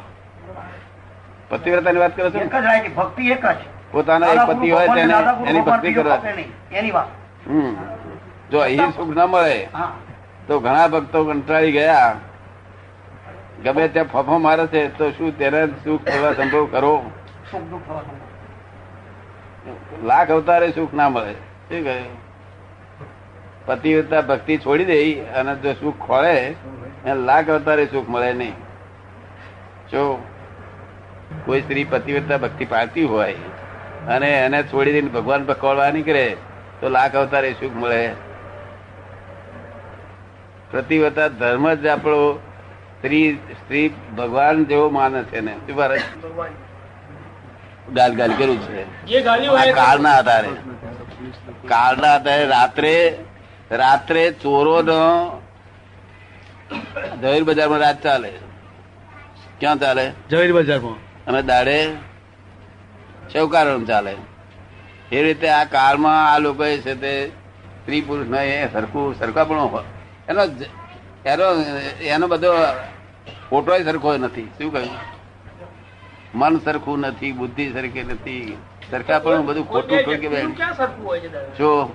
પતિવ્રતાની 1.50 2.00
વાત 2.00 2.16
કરો 2.16 2.30
છો 2.30 2.38
ને? 2.38 2.44
એક 2.44 2.52
જ 2.52 2.66
રાય 2.66 2.80
કે 2.80 2.90
ભક્તિ 2.90 3.32
એક 3.32 3.46
જ. 3.46 3.75
પોતાનો 3.96 4.26
એક 4.28 4.40
પતિ 4.50 4.72
હોય 4.72 4.88
તેને 4.88 5.14
એની 5.48 5.62
ભક્તિ 5.62 5.94
હમ. 7.48 7.76
જો 8.52 8.60
અહીં 8.60 8.92
સુખ 8.92 9.12
ના 9.16 9.26
મળે 9.26 9.68
તો 10.48 10.60
ઘણા 10.60 10.88
ભક્તો 10.88 11.24
કંટાળી 11.26 11.72
ગયા. 11.72 12.16
ગમે 13.64 13.88
ત્યાં 13.88 14.08
ફફો 14.08 14.38
મારે 14.38 14.68
છે 14.68 14.88
તો 14.98 15.12
શું 15.12 15.38
તેને 15.38 15.62
સુખ 15.84 16.04
થવા 16.04 16.34
સંભવ 16.34 16.66
કરો. 16.66 16.94
લાખ 20.04 20.30
અવતારે 20.32 20.72
સુખ 20.72 20.94
ના 20.94 21.10
મળે. 21.10 21.34
શું 21.70 21.84
કહે? 21.84 21.98
પતિવ્રતા 23.66 24.22
ભક્તિ 24.22 24.58
છોડી 24.58 24.86
દે 24.86 25.00
અને 25.22 25.56
જો 25.56 25.74
સુખ 25.74 25.98
ખોળે 26.08 26.56
લાખ 27.24 27.50
અવતારે 27.50 27.86
સુખ 27.86 28.10
મળે 28.10 28.34
નહીં. 28.34 28.56
જો 29.92 30.04
કોઈ 31.46 31.62
સ્ત્રી 31.62 31.84
પતિવ્રતા 31.84 32.38
ભક્તિ 32.38 32.66
પાડતી 32.66 33.04
હોય 33.04 33.34
અને 34.08 34.32
એને 34.32 34.64
છોડી 34.64 34.92
દઈને 34.92 35.10
ભગવાન 35.10 35.46
પકડવા 35.46 35.90
નીકળે 35.90 36.38
તો 36.82 36.90
લાખ 36.90 37.16
અવતારે 37.16 37.54
સુખ 37.54 37.72
મળે. 37.76 38.10
પ્રતિવતા 40.72 41.28
ધર્મ 41.28 41.74
જ 41.74 41.88
આપણો 41.88 42.34
સ્ત્રી 42.98 43.34
સ્ત્રી 43.36 43.90
ભગવાન 44.18 44.66
જેવો 44.66 44.90
માને 44.90 45.24
છે 45.24 45.40
ને 45.40 45.56
ગાલ 47.94 48.16
ગાલ 48.16 48.32
કર્યું 48.38 48.62
છે? 48.62 48.84
કાળના 49.72 50.10
આધારે. 50.10 50.50
કાળના 51.68 52.16
આધારે 52.16 52.46
રાત્રે 52.46 53.18
રાત્રે 53.72 54.32
ચોરો 54.32 54.82
નો 54.82 55.42
જહીર 57.22 57.44
બજારમાં 57.44 57.80
રાત 57.80 58.04
ચાલે. 58.04 58.32
ક્યાં 59.60 59.78
ચાલે? 59.78 60.12
ઝવેરી 60.32 60.52
બજારમાં. 60.52 61.26
અને 61.26 61.42
દાડે 61.42 61.88
ચૌકારો 63.34 63.80
ચાલે. 63.80 64.16
એ 65.12 65.24
રીતે 65.24 65.50
આ 65.50 65.64
કાળમાં 65.64 66.34
આ 66.34 66.40
લોકો 66.40 66.64
છે 66.64 66.96
તે 66.96 67.32
સ્ત્રી 67.82 68.02
પુરુષ 68.02 68.28
ને 68.28 68.62
એ 68.62 68.70
સરખું 68.74 69.20
સરખા 69.20 69.44
હોય. 69.44 69.84
એનો 70.30 70.42
એનો 71.26 71.44
એનો 72.02 72.28
બધો 72.28 72.54
ફોટો 73.50 73.84
સરખો 73.84 74.18
નથી. 74.18 74.52
શું 74.58 74.74
કહ્યું? 74.74 74.90
મન 76.36 76.60
સરખું 76.60 77.00
નથી 77.00 77.32
બુદ્ધિ 77.32 77.74
સરખી 77.74 78.04
નથી. 78.04 78.58
સરખાપણું 78.92 79.46
બધું 79.46 79.70
ખોટું 79.70 79.98
થયું 79.98 80.32
બેન 80.32 80.56
સરખું 80.56 81.20
છે 81.20 81.28
દાદા? 81.28 81.56
જો 81.60 81.92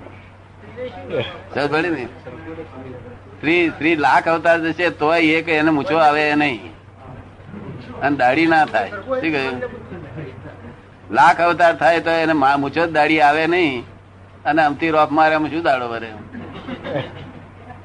ભણી 1.68 1.90
ને? 1.90 2.08
સ્ત્રી 3.36 3.68
સ્ત્રી 3.68 3.96
લાખ 3.96 4.28
અવતાર 4.28 4.60
જશે 4.60 4.90
તોય 4.90 5.20
એક 5.20 5.48
એને 5.48 5.70
મૂછો 5.70 5.96
આવે 5.96 6.34
નહીં. 6.34 6.60
અને 8.00 8.16
દાઢી 8.16 8.46
ના 8.46 8.64
થાય. 8.64 8.90
શું 8.90 9.20
કહ્યું? 9.20 9.79
લાખ 11.10 11.40
અવતાર 11.46 11.72
થાય 11.76 12.00
તો 12.06 12.10
એને 12.24 12.34
મૂછો 12.34 12.82
દાઢી 12.96 13.22
આવે 13.28 13.44
નહીં. 13.46 13.84
અને 14.44 14.60
અમથી 14.62 14.90
રોપ 14.96 15.10
મારે 15.18 15.34
આમ 15.34 15.46
શું 15.52 15.62
દાડો 15.62 15.86
ભરે 15.92 16.10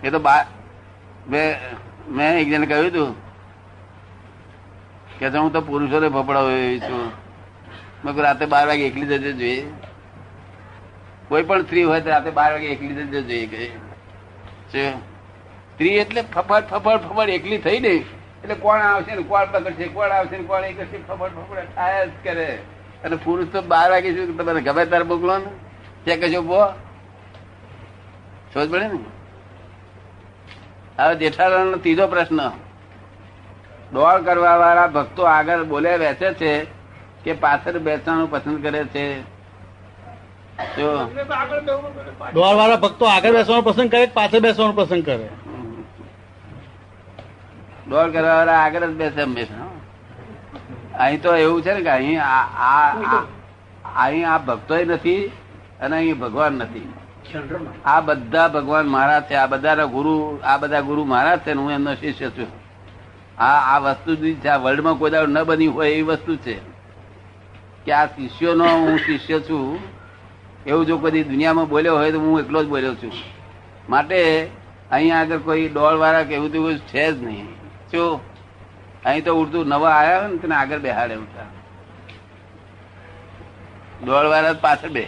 એ 0.04 0.10
તો 0.16 0.20
બા 0.28 0.42
મેં 1.30 2.32
એક 2.42 2.48
જણ 2.50 2.66
કહ્યું 2.72 2.90
હતું 2.90 3.12
કે 5.20 5.26
હું 5.38 5.52
તો 5.56 5.62
પુરુષોને 5.70 6.08
ફફડાવું 6.10 6.54
એવી 6.60 6.80
છું. 6.80 7.04
મેં 8.04 8.22
રાતે 8.28 8.46
બાર 8.54 8.64
વાગે 8.68 8.86
એકલી 8.90 9.10
જજે 9.12 9.32
જોઈએ. 9.34 9.66
કોઈ 11.30 11.44
પણ 11.44 11.64
સ્ત્રી 11.68 11.86
હોય 11.90 12.02
તો 12.02 12.10
રાતે 12.10 12.32
બાર 12.40 12.50
વાગે 12.54 12.68
એકલી 12.76 12.96
જજે 13.00 13.22
જોઈએ 13.30 13.48
કે. 13.54 13.62
સ્ત્રી 15.74 15.96
એટલે 16.04 16.22
ફફડ 16.36 16.66
ફફડ 16.72 17.02
ફફડ 17.08 17.30
એકલી 17.40 17.62
થઈ 17.66 17.80
ને 17.88 17.94
એટલે 17.96 18.56
કોણ 18.56 18.80
આવશે 18.92 19.12
ને 19.16 19.24
કોણ 19.34 19.46
પકડશે, 19.54 19.86
કોણ 19.98 20.12
આવશે 20.20 20.38
ને 20.38 20.46
કોણ 20.52 20.64
એ 20.64 20.72
કરશે, 20.80 20.98
ફફડ 21.08 21.34
ફફડ, 21.38 21.68
થાય 21.76 22.08
જ 22.08 22.10
કરે. 22.24 22.50
અને 23.04 23.16
પુરુષ 23.16 23.48
તો 23.48 23.62
બાર 23.62 23.90
વાગે 23.92 24.10
શું 24.16 24.38
તમે 24.38 24.62
ગમે 24.62 24.86
તારે 24.86 25.04
મોકલો 25.04 25.38
ને 25.38 25.50
ત્યાં 26.06 26.20
કશો 26.22 26.42
બો 26.42 26.62
સમજ 28.54 28.70
પડે 28.70 28.88
ને? 28.88 29.00
હવે 30.98 31.16
જેઠાલાલનો 31.16 31.78
ત્રીજો 31.78 32.08
પ્રશ્ન. 32.08 32.42
દોડ 33.94 34.26
કરવા 34.26 34.58
વાળા 34.58 34.88
ભક્તો 34.88 35.24
આગળ 35.24 35.64
બોલે 35.64 35.98
બેસે 35.98 36.34
છે 36.34 36.52
કે 37.24 37.34
પાછળ 37.34 37.80
બેસવાનું 37.80 38.32
પસંદ 38.32 38.58
કરે 38.62 38.82
છે? 38.88 39.06
જો. 40.78 40.90
દોડ 42.34 42.56
વાળા 42.56 42.76
ભક્તો 42.76 43.06
આગળ 43.06 43.32
બેસવાનું 43.32 43.64
પસંદ 43.64 43.90
કરે 43.90 44.06
પાછળ 44.06 44.40
બેસવાનું 44.40 44.76
પસંદ 44.76 45.04
કરે? 45.06 45.30
દોડ 47.90 48.12
કરવા 48.12 48.36
વાળા 48.36 48.60
આગળ 48.64 48.80
જ 48.80 48.94
બેસે 48.94 49.22
હંમેશા 49.22 49.68
અહીં 51.00 51.22
તો 51.22 51.36
એવું 51.36 51.62
છે 51.62 51.74
ને 51.74 51.82
કે 51.82 51.90
અહીં 51.90 52.24
આ 52.24 52.42
આ- 52.58 52.94
આ- 53.04 53.26
અહીં 53.96 54.30
આ 54.30 54.38
ભક્તોય 54.38 54.86
નથી 54.86 55.32
અને 55.80 55.96
અહીં 55.96 56.20
ભગવાન 56.20 56.54
નથી. 56.54 56.94
આ 57.86 58.02
બધા 58.02 58.48
ભગવાન 58.48 58.88
મહારાજ 58.88 59.24
છે. 59.24 59.34
આ 59.34 59.46
બધા 59.46 59.86
ગુરુ 59.86 60.40
આ 60.44 60.58
બધા 60.58 60.82
ગુરુ 60.82 61.06
મહારાજ 61.06 61.40
છે 61.40 61.54
હું 61.54 61.72
એમનો 61.72 61.96
શિષ્ય 61.96 62.30
છું. 62.30 62.48
આ 63.42 63.76
આ 63.76 63.80
વસ્તુ 63.80 64.16
છે 64.16 64.48
આ 64.48 64.58
વર્લ્ડમાં 64.58 64.96
કોઈ 64.96 65.12
દાડો 65.12 65.28
ન 65.28 65.44
બની 65.44 65.68
હોય 65.68 65.92
એવી 65.92 66.02
વસ્તુ 66.02 66.36
છે 66.36 66.60
કે 67.86 67.92
આ 67.92 68.06
શિષ્યોનો 68.06 68.66
હું 68.66 68.98
શિષ્ય 68.98 69.40
છું. 69.40 69.80
એવું 70.68 70.86
જો 70.86 70.98
કદી 70.98 71.24
દુનિયામાં 71.24 71.70
બોલ્યો 71.70 71.98
હોય 71.98 72.12
તો 72.12 72.20
હું 72.20 72.40
એકલો 72.40 72.64
જ 72.64 72.68
બોલ્યો 72.68 72.96
છું. 72.96 73.12
માટે 73.90 74.50
અહીંયા 74.92 75.20
આગળ 75.20 75.38
કોઈ 75.38 75.68
દોડવાળા 75.68 75.98
વાળા 75.98 76.24
કે 76.24 76.34
એવું 76.34 76.52
તેવું 76.52 76.78
છે 76.78 77.12
જ 77.12 77.24
નહીં. 77.24 77.46
શું? 77.92 78.35
અહીં 79.06 79.24
તો 79.26 79.32
ઉડતું 79.42 79.68
નવા 79.68 79.96
આવ્યા 80.00 80.28
ને, 80.28 80.38
તેને 80.38 80.56
આગળ 80.56 80.80
બેહાડે 80.80 81.16
ઉઠા 81.16 81.50
ડોળ 84.04 84.28
વાળા 84.34 84.54
પાછળ 84.66 84.90
બે 84.90 85.04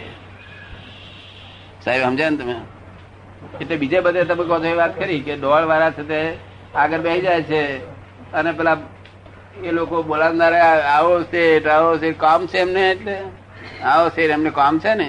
સાહેબ, 1.84 2.02
સમજ્યા 2.02 2.30
ને 2.30 2.36
તમે? 2.36 2.56
એટલે 3.60 3.76
બીજે 3.76 3.98
બધે 4.00 4.24
તમે 4.24 4.68
એ 4.70 4.74
વાત 4.74 4.92
કરી 4.98 5.20
કે 5.20 5.36
ડોળ 5.36 5.64
વાળા 5.70 5.90
છે 5.90 6.02
તે 6.02 6.20
આગળ 6.74 7.00
બેસી 7.00 7.22
જાય 7.22 7.42
છે 7.42 7.60
અને 8.32 8.50
પેલા 8.52 8.78
એ 9.64 9.70
લોકો 9.72 10.02
બોલાવનારા 10.02 10.72
આવો 10.96 11.14
શેઠ 11.22 11.66
આવો 11.66 11.90
શેઠ, 11.98 12.18
કામ 12.18 12.40
છે 12.46 12.58
એમને 12.58 12.82
એટલે? 12.90 13.16
આવો 13.84 14.06
શેઠ, 14.08 14.32
એમને 14.32 14.50
કામ 14.50 14.74
છે 14.80 14.94
ને? 14.94 15.08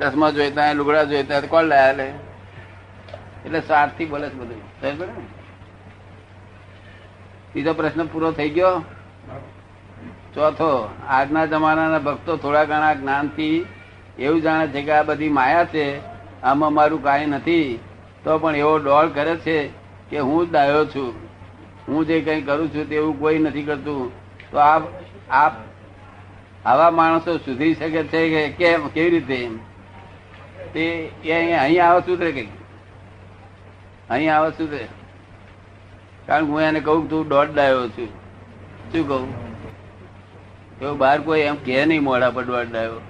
ચશ્મા 0.00 0.30
જોઈતા, 0.30 0.72
લુગડા 0.74 1.04
જોઈતા 1.04 1.40
કોણ 1.52 1.64
લાયા 1.64 2.10
એટલે 3.44 3.60
સ્વાર્થી 3.60 4.06
બોલે 4.06 4.26
છે 4.30 4.36
બધું. 4.36 4.62
પડી 7.54 7.72
પ્રશ્ન 7.72 8.06
પૂરો 8.06 8.32
થઈ 8.32 8.50
ગયો? 8.50 8.84
ચોથો, 10.34 10.88
આજના 11.08 11.46
જમાનાના 11.46 11.98
ભક્તો 11.98 12.36
થોડા 12.36 12.64
ઘણા 12.64 12.94
જ્ઞાનથી 12.94 13.66
એવું 14.18 14.42
જાણે 14.42 14.66
છે 14.66 14.82
કે 14.82 14.90
આ 14.90 15.02
બધી 15.02 15.28
માયા 15.28 15.64
છે, 15.64 16.00
આમાં 16.42 16.72
મારું 16.72 17.02
કાંઈ 17.02 17.26
નથી. 17.26 17.78
તો 18.24 18.38
પણ 18.38 18.56
એવો 18.56 18.78
ડોળ 18.78 19.08
કરે 19.08 19.36
છે 19.36 19.68
કે 20.10 20.18
હું 20.18 20.46
જ 20.46 20.52
ડાયો 20.52 20.86
છું. 20.86 21.14
હું 21.88 22.06
જે 22.06 22.20
કંઈ 22.20 22.42
કરું 22.42 22.74
છું 22.74 22.88
તેવું 22.88 23.20
કોઈ 23.20 23.38
નથી 23.38 23.62
કરતું. 23.62 24.12
તો 24.50 24.58
આપ 24.58 24.82
આપ, 25.30 25.52
આવા 26.64 26.90
માણસો 26.90 27.36
સુધરી 27.36 27.74
શકે 27.74 28.02
છે 28.02 28.28
કે 28.28 28.48
કેમ, 28.48 28.88
કેવી 28.88 29.10
રીતે? 29.10 29.48
તે 30.74 31.08
અહીંયા 31.24 31.62
અહીં 31.62 31.84
આવે 31.84 32.00
સુધરે 32.00 32.32
કઈ 32.32 32.48
અહીં 34.10 34.34
આવે 34.36 34.50
સુધરે 34.50 34.88
કારણ 36.32 36.46
હું 36.50 36.60
એને 36.66 36.80
કહું 36.90 37.08
તું 37.08 37.32
દોઢ 37.32 37.50
ડાયો 37.56 37.88
છું. 37.96 38.10
શું 38.92 39.08
કહું? 39.08 39.24
તો 40.78 40.92
બહાર 41.02 41.16
કોઈ 41.26 41.40
એમ 41.48 41.56
કે 41.66 41.80
નહીં 41.90 42.06
મોડા 42.08 42.30
પર 42.36 42.44
દોઢ 42.50 42.70
ડાયો? 42.70 43.00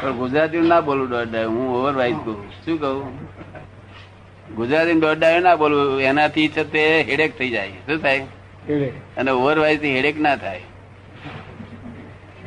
પણ 0.00 0.16
ગુજરાતી 0.22 0.64
ના 0.72 0.80
બોલું 0.88 1.10
દોઢ 1.12 1.28
ડાયો 1.34 1.50
હું 1.56 1.66
ઓવર 1.80 1.92
વાઇઝ 2.00 2.18
કહું. 2.24 2.38
શું 2.64 2.80
કહું? 2.80 2.98
ગુજરાતી 4.56 4.98
દોઢ 5.04 5.20
ડાયો 5.20 5.44
ના 5.46 5.56
બોલવું 5.62 6.02
એનાથી 6.12 6.48
છે 6.56 6.64
તે 6.74 6.84
હેડેક 7.10 7.38
થઈ 7.38 7.50
જાય. 7.50 7.78
શું 7.86 7.98
થાય? 8.06 8.22
અને 9.16 9.30
ઓવર 9.30 9.56
વાઇઝથી 9.64 9.94
હેડેક 9.98 10.16
ના 10.28 10.36
થાય. 10.36 10.62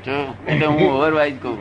જો 0.05 0.15
એટલે 0.47 0.65
હું 0.65 0.83
ઓવર 0.89 1.11
વાઇઝ 1.19 1.39
કહું. 1.47 1.57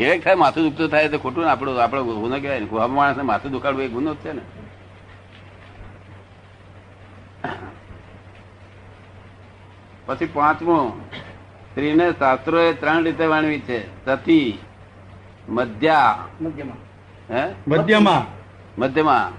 હેડેક 0.00 0.24
થાય 0.24 0.34
માથું 0.34 0.64
દુખતું 0.64 0.88
થાય 0.88 1.08
તો 1.08 1.18
ખોટું 1.18 1.44
ને 1.44 1.50
આપણું 1.50 1.82
આપણો 1.82 2.04
ગુનો 2.04 2.40
કહેવાય 2.40 2.60
ને. 2.60 2.66
કોઈ 2.66 2.88
માણસને 2.88 3.22
માથું 3.22 3.50
દુખાડવું 3.52 3.82
એ 3.82 3.88
ગુનો 3.88 4.14
જ 4.14 4.16
છે 4.16 4.32
ને. 4.32 4.40
પછી 10.06 10.26
પાંચમું 10.26 11.10
સ્ત્રીને 11.70 12.12
શાસ્ત્રો 12.12 12.60
એ 12.60 12.72
ત્રણ 12.72 13.04
રીતે 13.04 13.26
વર્ણવી 13.26 13.60
છે. 13.60 14.04
સતી 14.04 14.58
મધ્યા 15.48 16.18
મધ્યમાં. 16.40 16.76
હે? 17.34 17.54
મધ્યમાં. 17.68 18.22
મધ્યમાં. 18.80 19.36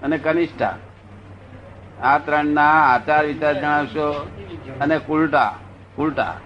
અને 0.00 0.18
કનિષ્ઠા. 0.18 0.78
આ 2.02 2.18
ત્રણ 2.18 2.44
ના 2.44 2.70
આચાર 2.94 3.26
વિચાર 3.26 3.54
જણાવશો. 3.54 4.28
અને 4.80 4.98
કુલટા. 4.98 5.58
કુલટા. 5.96 6.40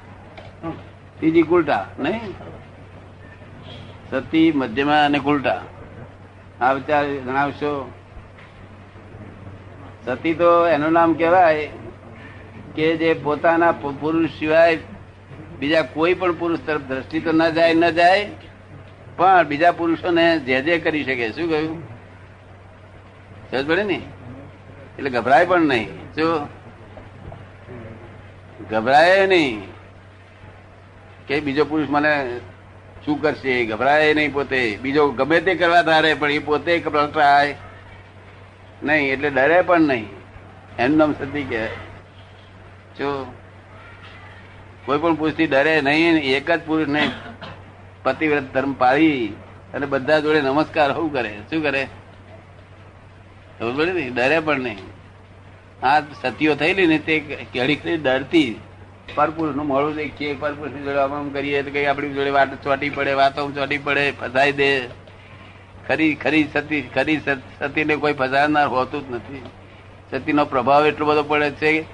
ત્રીજી 1.18 1.42
કુલટા 1.42 1.87
નહીં? 1.98 2.56
સતી, 4.11 4.53
મધ્યમાં 4.53 5.05
અને 5.05 5.19
ઉલટા 5.19 5.62
આ 6.61 6.73
વિચાર 6.73 7.07
જણાવશો. 7.07 7.92
સતી 10.05 10.35
તો 10.35 10.69
એનું 10.69 10.92
નામ 10.92 11.14
કહેવાય 11.14 11.69
કે 12.75 12.97
જે 12.97 13.14
પોતાના 13.14 13.73
પુરુષ 13.73 14.31
સિવાય 14.38 14.79
બીજા 15.59 15.83
કોઈ 15.83 16.14
પણ 16.14 16.33
પુરુષ 16.33 16.59
તરફ 16.66 16.81
દ્રષ્ટિ 16.81 17.21
તો 17.21 17.33
ન 17.33 17.51
જાય 17.51 17.75
ન 17.75 17.90
જાય, 17.90 18.31
પણ 19.16 19.42
બીજા 19.42 19.73
પુરુષોને 19.73 20.38
જે 20.38 20.62
જે 20.62 20.79
કરી 20.79 21.05
શકે. 21.05 21.33
શું 21.33 21.49
કહ્યું? 21.49 21.83
સમજ 23.51 23.66
પડે 23.66 23.83
ને? 23.83 24.01
એટલે 24.99 25.11
ગભરાય 25.11 25.47
પણ 25.47 25.61
નહીં. 25.61 25.88
શું? 26.14 26.49
ગભરાય 28.71 29.27
નહીં. 29.27 29.62
કે 31.27 31.40
બીજો 31.40 31.64
પુરુષ 31.64 31.88
મને 31.90 32.40
શું 33.07 33.23
કરશે? 33.23 33.64
ગભરાય 33.64 34.14
નહીં 34.14 34.33
પોતે. 34.33 34.79
બીજો 34.83 35.09
ગમે 35.09 35.40
તે 35.40 35.55
કરવા 35.55 35.83
ધારે, 35.83 36.14
પણ 36.14 36.31
એ 36.31 36.38
પોતે 36.38 36.79
ગભરાય 36.79 37.57
નહીં, 38.83 39.12
એટલે 39.12 39.31
ડરે 39.31 39.62
પણ 39.62 39.81
નહીં. 39.81 40.09
એનું 40.79 40.99
નામ 40.99 41.12
સતી 41.12 41.45
કહેવાય 41.45 41.69
જો, 42.99 43.35
કોઈ 44.87 44.99
પણ 44.99 45.14
પુરુષથી 45.14 45.47
ડરે 45.47 45.81
નહીં, 45.81 46.19
એક 46.19 46.51
જ 46.51 46.61
પુરુષ 46.66 46.88
નહીં 46.88 47.11
પતિવ્રત 48.03 48.53
ધર્મ 48.55 48.73
પાળી 48.73 49.33
અને 49.75 49.87
બધા 49.87 50.21
જોડે 50.21 50.40
નમસ્કાર 50.40 50.92
શું 50.95 51.12
કરે? 51.12 51.33
શું 51.51 51.62
કરે? 51.62 51.87
ખબર 53.59 53.73
પડી 53.73 53.92
ને? 53.92 54.11
ડરે 54.11 54.40
પણ 54.40 54.61
નહીં. 54.61 54.79
આ 55.87 56.01
સતીઓ 56.01 56.55
થયેલી 56.55 56.87
ને 56.87 56.99
તે 56.99 57.19
કેળી 57.53 57.77
કેળી 57.77 57.97
ડરતી 57.97 58.61
પરપુરુષનું 59.14 59.66
મોડું 59.66 59.95
દેખીએ 59.95 60.35
પરપુરુષની 60.35 60.83
જોડે 60.83 60.99
આમ 60.99 61.29
કરીએ 61.29 61.62
તો 61.62 61.71
કઈ 61.71 61.87
આપણી 61.87 62.14
જોડે 62.14 62.31
વાત 62.31 62.64
ચોટી 62.64 62.90
પડે 62.90 63.12
વાતો 63.12 63.51
ચોટી 63.51 63.79
પડે 63.79 64.11
ફસાઈ 64.11 64.53
દે. 64.53 64.88
ખરી 65.88 66.14
ખરી 66.14 66.49
સતી 66.53 66.83
ખરી 66.83 67.21
સતીને 67.59 67.97
કોઈ 67.97 68.12
ફસાનાર 68.12 68.66
હોતું 68.66 69.09
જ 69.09 69.14
નથી. 69.14 69.42
સતીનો 70.11 70.45
પ્રભાવ 70.45 70.87
એટલો 70.87 71.07
બધો 71.07 71.23
પડે 71.23 71.51
છે 71.51 71.85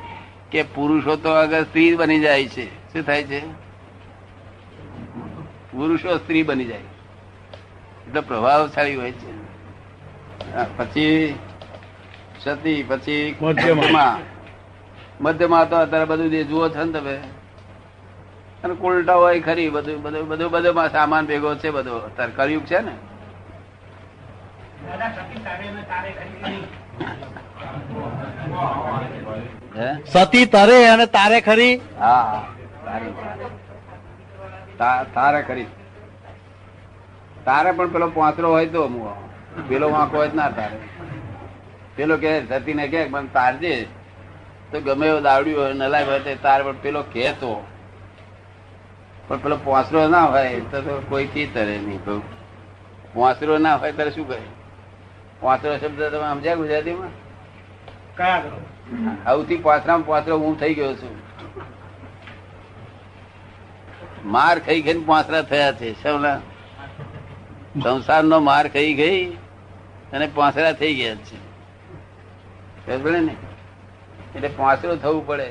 કે 0.51 0.62
પુરુષો 0.62 1.16
તો 1.16 1.29
આગળ 1.29 1.62
સ્ત્રી 1.62 1.96
બની 1.96 2.20
જાય 2.20 2.46
છે. 2.46 2.92
શું 2.92 3.03
થાય 3.03 3.22
છે? 3.22 3.40
પુરુષો 5.72 6.16
સ્ત્રી 6.16 6.42
બની 6.42 6.64
જાય. 6.64 6.79
એટલે 8.07 8.20
પ્રભાવશાળી 8.20 8.94
હોય 8.94 9.12
છે. 9.12 9.42
પછી 10.77 11.35
સતી 12.40 12.83
પછી 12.83 13.37
મધ્યમાં. 13.40 14.32
મધ્યમાં 15.22 15.68
તો 15.68 15.76
અત્યારે 15.78 16.06
બધું 16.06 16.30
જે 16.30 16.40
જુઓ 16.46 16.68
છો 16.70 16.85
ને 16.85 16.92
તમે 16.94 17.14
અને 18.64 18.74
ઉલટા 18.82 19.16
હોય 19.16 19.40
ખરી 19.42 19.70
બધું 19.70 19.98
બધું 20.02 20.28
બધું 20.28 20.50
બધું 20.54 20.90
સામાન 20.90 21.24
ભેગો 21.26 21.50
છે 21.56 21.70
બધો. 21.72 21.96
અત્યારે 22.08 22.32
કર્યું 22.35 22.64
છે 22.64 22.78
ને. 22.80 22.94
સતી 30.06 30.46
તરે 30.48 30.78
અને 30.87 31.06
તારે 31.08 31.40
ખરી. 31.40 31.74
હા 31.98 32.42
તારી 32.85 33.12
તારે 35.14 35.42
ખરી. 35.42 35.66
તારે 37.44 37.72
પણ 37.72 37.92
પેલો 37.92 38.06
પાંચરો 38.11 38.48
હોય 38.48 38.68
તો. 38.68 38.82
પેલો 39.68 39.87
વાંકો 39.90 40.16
હોય 40.16 40.32
ના 40.35 40.50
તારે. 40.50 40.76
પેલો 41.96 42.14
કે 42.18 42.30
સતી 42.50 42.74
ને 42.74 42.87
કે 42.88 43.00
તારજે. 43.32 43.74
તો 44.72 44.80
ગમે 44.80 45.06
એવો 45.06 45.20
દાવડ્યું 45.20 45.61
હોય 45.61 45.72
નલાય 45.72 46.04
હોય 46.04 46.20
તો 46.20 46.35
તાર 46.42 46.62
પણ 46.62 46.72
પેલો 46.72 47.02
કહેતો. 47.02 47.66
પણ 49.28 49.38
પેલો 49.38 49.56
પોસરો 49.56 50.08
ના 50.08 50.24
હોય 50.24 50.61
તો 50.61 50.80
તો 50.80 51.02
કોઈ 51.08 51.26
થી 51.26 51.46
તરે 51.46 51.78
નહીં 51.78 52.04
કહું 52.04 52.22
પોસરો 53.12 53.58
ના 53.58 53.76
હોય 53.76 53.92
ત્યારે 53.92 54.11
શું 54.11 54.28
કરે? 54.28 54.40
પોસરો 55.40 55.78
શબ્દ 55.78 56.02
તમે 56.02 56.30
સમજ્યા 56.30 56.54
ગુજરાતીમાં? 56.54 57.11
કયા 58.16 58.40
કરો? 58.40 58.61
સૌથી 59.24 59.56
પાછરામાં 59.56 60.06
પાછરો 60.06 60.38
હું 60.38 60.61
થઈ 60.61 60.74
ગયો 60.74 60.94
છું. 60.94 61.22
માર 64.24 64.58
ખાઈ 64.58 64.80
ગઈ 64.80 65.04
પાછરા 65.04 65.42
થયા 65.42 65.72
છે 65.72 66.02
સૌના 66.02 66.37
સંસારનો 67.82 68.40
માર 68.40 68.68
ખાઈ 68.68 68.94
ગઈ 68.94 69.24
અને 70.12 70.28
પાછરા 70.35 70.72
થઈ 70.72 70.94
ગયા 70.94 71.14
છે. 71.14 71.37
ને? 73.20 73.37
એટલે 74.35 74.49
પાછરો 74.49 74.97
થવું 74.97 75.27
પડે 75.27 75.47